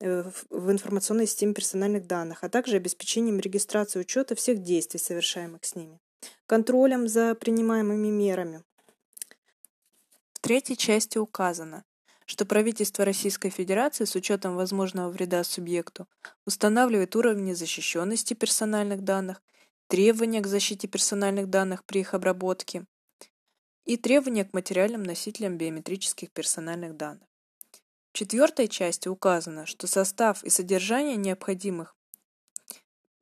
в 0.00 0.70
информационной 0.70 1.26
системе 1.26 1.54
персональных 1.54 2.06
данных, 2.06 2.44
а 2.44 2.48
также 2.48 2.76
обеспечением 2.76 3.40
регистрации 3.40 3.98
учета 3.98 4.34
всех 4.34 4.62
действий, 4.62 5.00
совершаемых 5.00 5.64
с 5.64 5.74
ними, 5.74 6.00
контролем 6.46 7.08
за 7.08 7.34
принимаемыми 7.34 8.08
мерами. 8.08 8.62
В 10.34 10.40
третьей 10.40 10.76
части 10.76 11.18
указано, 11.18 11.84
что 12.26 12.44
правительство 12.44 13.04
Российской 13.04 13.50
Федерации 13.50 14.04
с 14.04 14.14
учетом 14.14 14.54
возможного 14.54 15.10
вреда 15.10 15.42
субъекту 15.42 16.06
устанавливает 16.46 17.16
уровни 17.16 17.54
защищенности 17.54 18.34
персональных 18.34 19.02
данных, 19.02 19.42
требования 19.88 20.40
к 20.40 20.46
защите 20.46 20.86
персональных 20.86 21.48
данных 21.48 21.84
при 21.84 22.02
их 22.02 22.14
обработке 22.14 22.84
и 23.84 23.96
требования 23.96 24.44
к 24.44 24.52
материальным 24.52 25.02
носителям 25.02 25.56
биометрических 25.56 26.30
персональных 26.30 26.96
данных 26.96 27.27
четвертой 28.12 28.68
части 28.68 29.08
указано, 29.08 29.66
что 29.66 29.86
состав 29.86 30.42
и 30.44 30.50
содержание 30.50 31.16
необходимых 31.16 31.94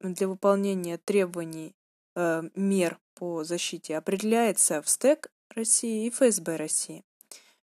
для 0.01 0.29
выполнения 0.29 0.99
требований 0.99 1.75
э, 2.15 2.43
мер 2.55 2.99
по 3.15 3.45
защите 3.45 3.97
определяется 3.97 4.83
в 4.83 4.89
СТЭК 4.89 5.31
России 5.51 6.07
и 6.07 6.11
ФСБ 6.11 6.57
России. 6.57 7.05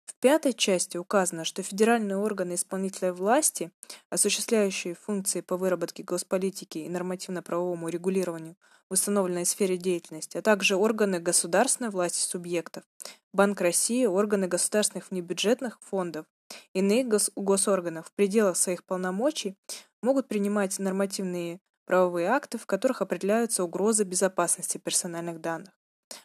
В 0.05 0.15
пятой 0.17 0.53
части 0.53 0.97
указано, 0.97 1.45
что 1.45 1.63
федеральные 1.63 2.17
органы 2.17 2.55
исполнительной 2.55 3.13
власти, 3.13 3.71
осуществляющие 4.11 4.95
функции 4.95 5.41
по 5.41 5.57
выработке 5.57 6.03
госполитики 6.03 6.79
и 6.79 6.89
нормативно-правовому 6.89 7.89
регулированию 7.89 8.57
в 8.89 8.95
установленной 8.95 9.47
сфере 9.47 9.77
деятельности, 9.77 10.37
а 10.37 10.43
также 10.43 10.77
органы 10.77 11.19
государственной 11.19 11.91
власти 11.91 12.21
субъектов, 12.21 12.85
Банк 13.33 13.61
России, 13.63 14.05
органы 14.05 14.47
государственных 14.47 15.11
внебюджетных 15.11 15.81
фондов, 15.81 16.27
иные 16.73 17.05
гос 17.05 17.31
госорганов 17.37 18.09
в 18.09 18.13
пределах 18.13 18.57
своих 18.57 18.85
полномочий 18.85 19.57
могут 20.03 20.29
принимать 20.29 20.79
нормативные 20.79 21.61
правовые 21.85 22.29
акты, 22.29 22.59
в 22.59 22.67
которых 22.67 23.03
определяются 23.03 23.65
угрозы 23.65 24.05
безопасности 24.05 24.79
персональных 24.79 25.41
данных, 25.41 25.73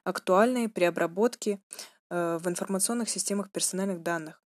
актуальные 0.03 0.69
при 0.69 0.85
обработке 0.85 1.59
э, 2.09 2.37
в 2.41 2.47
информационных 2.47 3.09
системах 3.09 3.51
персональных 3.51 4.01
данных. 4.01 4.41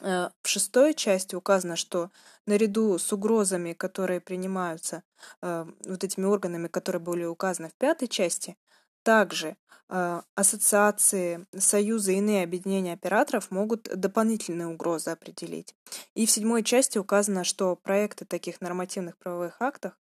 Э, 0.00 0.30
в 0.42 0.48
шестой 0.48 0.94
части 0.94 1.34
указано, 1.34 1.76
что 1.76 2.10
наряду 2.46 2.98
с 2.98 3.12
угрозами, 3.12 3.72
которые 3.72 4.20
принимаются 4.20 5.02
э, 5.40 5.66
вот 5.84 6.04
этими 6.04 6.24
органами, 6.24 6.68
которые 6.68 7.00
были 7.00 7.24
указаны 7.24 7.68
в 7.68 7.74
пятой 7.74 8.08
части, 8.08 8.56
также 9.04 9.56
э, 9.88 10.22
ассоциации, 10.34 11.46
союзы 11.56 12.14
и 12.14 12.18
иные 12.18 12.42
объединения 12.42 12.94
операторов 12.94 13.50
могут 13.52 13.82
дополнительные 13.82 14.66
угрозы 14.66 15.10
определить. 15.10 15.76
И 16.14 16.26
в 16.26 16.30
седьмой 16.30 16.64
части 16.64 16.98
указано, 16.98 17.44
что 17.44 17.76
проекты 17.76 18.24
таких 18.24 18.60
нормативных 18.60 19.16
правовых 19.18 19.62
актов 19.62 19.92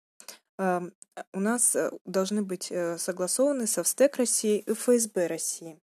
э, 0.59 0.81
у 1.35 1.41
нас 1.41 1.77
э, 1.77 1.91
должны 2.07 2.43
быть 2.43 2.73
согласованы 2.97 3.67
со 3.67 3.83
ВСТЭК 3.83 4.17
России 4.17 4.61
и 4.61 4.73
ФСБ 4.73 5.27
России. 5.27 5.79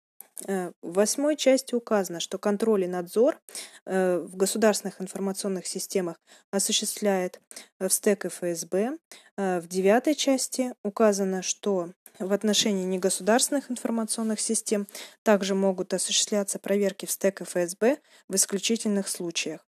В 0.46 0.74
восьмой 0.82 1.38
части 1.38 1.76
указано, 1.76 2.20
что 2.20 2.38
контроль 2.38 2.84
и 2.84 2.88
надзор 2.88 3.40
в 3.86 4.36
государственных 4.36 5.00
информационных 5.00 5.66
системах 5.66 6.18
осуществляет 6.52 7.40
ВСТЭК 7.80 8.26
и 8.26 8.28
ФСБ. 8.28 8.98
В 9.38 9.68
девятой 9.70 10.14
части 10.14 10.74
указано, 10.84 11.42
что 11.42 11.92
в 12.20 12.34
отношении 12.34 12.86
негосударственных 12.86 13.70
информационных 13.72 14.40
систем 14.40 14.88
также 15.24 15.56
могут 15.56 15.94
осуществляться 15.94 16.60
проверки 16.60 17.06
в 17.06 17.12
СТЭК 17.12 17.42
и 17.42 17.44
ФСБ 17.44 17.98
в 18.28 18.36
исключительных 18.36 19.08
случаях. 19.08 19.66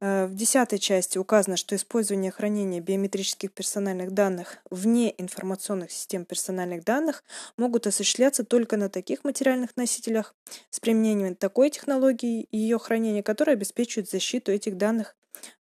Э, 0.00 0.26
в 0.26 0.34
десятой 0.34 0.78
части 0.78 1.18
указано, 1.18 1.56
что 1.56 1.74
использование 1.74 2.30
хранения 2.30 2.80
биометрических 2.80 3.52
персональных 3.52 4.12
данных 4.12 4.58
вне 4.70 5.14
информационных 5.18 5.90
систем 5.90 6.24
персональных 6.24 6.84
данных 6.84 7.24
могут 7.56 7.86
осуществляться 7.86 8.44
только 8.44 8.76
на 8.76 8.88
таких 8.88 9.24
материальных 9.24 9.76
носителях 9.76 10.34
с 10.70 10.78
применением 10.78 11.34
такой 11.34 11.70
технологии 11.70 12.42
и 12.42 12.58
ее 12.58 12.78
хранения, 12.78 13.22
которая 13.22 13.56
обеспечивает 13.56 14.08
защиту 14.08 14.52
этих 14.52 14.76
данных 14.76 15.16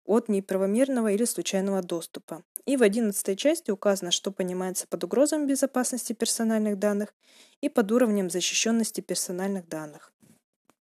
от 0.05 0.28
неправомерного 0.28 1.12
или 1.12 1.24
случайного 1.24 1.82
доступа. 1.82 2.42
И 2.66 2.76
в 2.76 2.82
одиннадцатой 2.82 3.36
части 3.36 3.70
указано, 3.70 4.10
что 4.10 4.32
понимается 4.32 4.86
под 4.88 5.04
угрозами 5.04 5.46
безопасности 5.46 6.12
персональных 6.12 6.78
данных 6.78 7.14
и 7.60 7.68
под 7.68 7.90
уровнем 7.92 8.28
защищенности 8.28 9.00
персональных 9.00 9.68
данных. 9.68 10.12